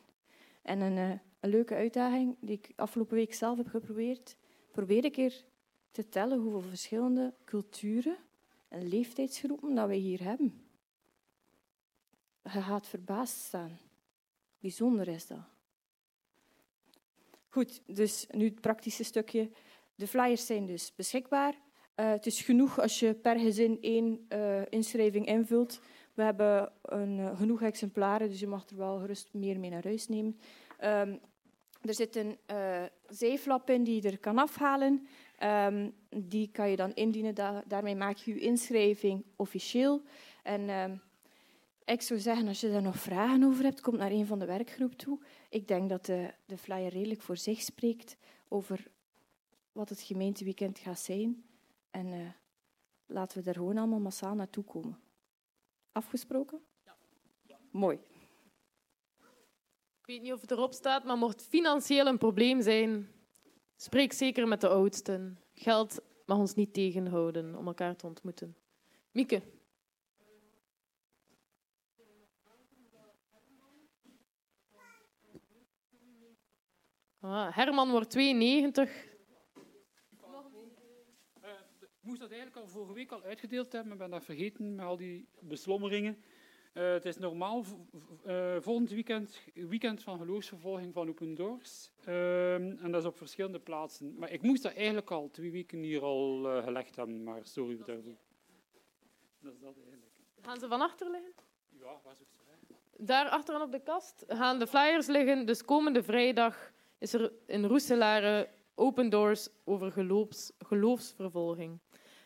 [0.62, 4.36] En een, eh, een leuke uitdaging die ik afgelopen week zelf heb geprobeerd,
[4.76, 5.44] probeer ik keer
[5.92, 8.18] te tellen hoeveel verschillende culturen
[8.68, 10.62] en leeftijdsgroepen dat wij hier hebben.
[12.44, 13.80] Je gaat verbaasd staan.
[14.60, 15.44] Bijzonder is dat.
[17.50, 19.50] Goed, dus nu het praktische stukje.
[19.96, 21.54] De flyers zijn dus beschikbaar.
[21.54, 25.80] Uh, het is genoeg als je per gezin één uh, inschrijving invult.
[26.14, 29.84] We hebben een, uh, genoeg exemplaren, dus je mag er wel gerust meer mee naar
[29.84, 30.40] huis nemen.
[31.86, 32.38] Er zit een
[33.10, 35.08] zeeflap in die je er kan afhalen.
[35.44, 37.36] Um, die kan je dan indienen.
[37.36, 40.02] Da daarmee maak je je inschrijving officieel.
[40.44, 41.02] En um,
[41.86, 44.46] ik zou zeggen, als je daar nog vragen over hebt, kom naar een van de
[44.46, 45.20] werkgroep toe.
[45.50, 48.18] Ik denk dat de, de flyer redelijk voor zich spreekt
[48.48, 48.88] over
[49.72, 51.44] wat het gemeenteweekend gaat zijn.
[51.92, 52.28] En uh,
[53.06, 55.00] laten we er gewoon allemaal massaal naartoe komen.
[55.92, 56.60] Afgesproken?
[56.84, 56.96] Ja.
[57.42, 57.58] ja.
[57.72, 58.00] Mooi.
[60.06, 63.12] Ik weet niet of het erop staat, maar mocht financieel een probleem zijn,
[63.76, 65.40] spreek zeker met de oudsten.
[65.54, 68.56] Geld mag ons niet tegenhouden om elkaar te ontmoeten.
[69.12, 69.42] Mieke.
[77.20, 79.06] Ah, Herman wordt 92.
[81.82, 84.86] Ik moest dat eigenlijk al vorige week al uitgedeeld hebben, maar ben dat vergeten met
[84.86, 86.24] al die beslommeringen.
[86.78, 87.64] Uh, het is normaal
[88.26, 91.92] uh, volgend weekend, weekend van geloofsvervolging van Open Doors.
[92.08, 94.16] Uh, en dat is op verschillende plaatsen.
[94.18, 97.78] Maar ik moest dat eigenlijk al twee weken hier al uh, gelegd hebben, maar sorry
[97.86, 98.16] daarvoor.
[99.40, 100.12] Dat is dat eigenlijk.
[100.42, 101.32] Gaan ze van achter liggen?
[101.80, 105.46] Ja, waar zoekt ze Daar achteraan op de kast gaan de flyers liggen.
[105.46, 111.80] Dus komende vrijdag is er in Roeselare Open Doors over geloofs, geloofsvervolging.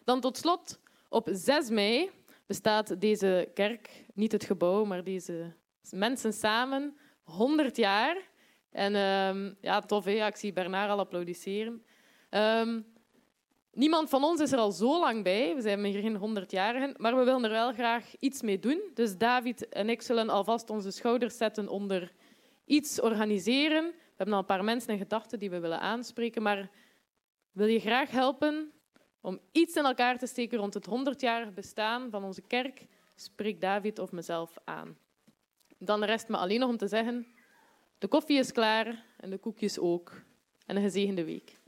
[0.04, 0.80] Dan tot slot,
[1.10, 2.10] op 6 mei
[2.50, 5.54] bestaat deze kerk, niet het gebouw, maar deze
[5.92, 8.18] mensen samen, 100 jaar.
[8.72, 10.26] En um, ja, tof, hè?
[10.26, 11.84] Ik zie Bernard al applaudisseren.
[12.30, 12.86] Um,
[13.72, 17.18] niemand van ons is er al zo lang bij, we zijn hier geen 100-jarigen, maar
[17.18, 18.82] we willen er wel graag iets mee doen.
[18.94, 22.12] Dus David en ik zullen alvast onze schouders zetten onder
[22.66, 23.86] iets organiseren.
[23.86, 26.70] We hebben al een paar mensen in gedachten die we willen aanspreken, maar
[27.52, 28.72] wil je graag helpen?
[29.22, 34.00] Om iets in elkaar te steken rond het 100-jarig bestaan van onze kerk, spreek David
[34.00, 34.98] of mezelf aan.
[35.78, 37.28] Dan rest me alleen nog om te zeggen:
[37.98, 40.22] de koffie is klaar en de koekjes ook.
[40.66, 41.59] En een gezegende week.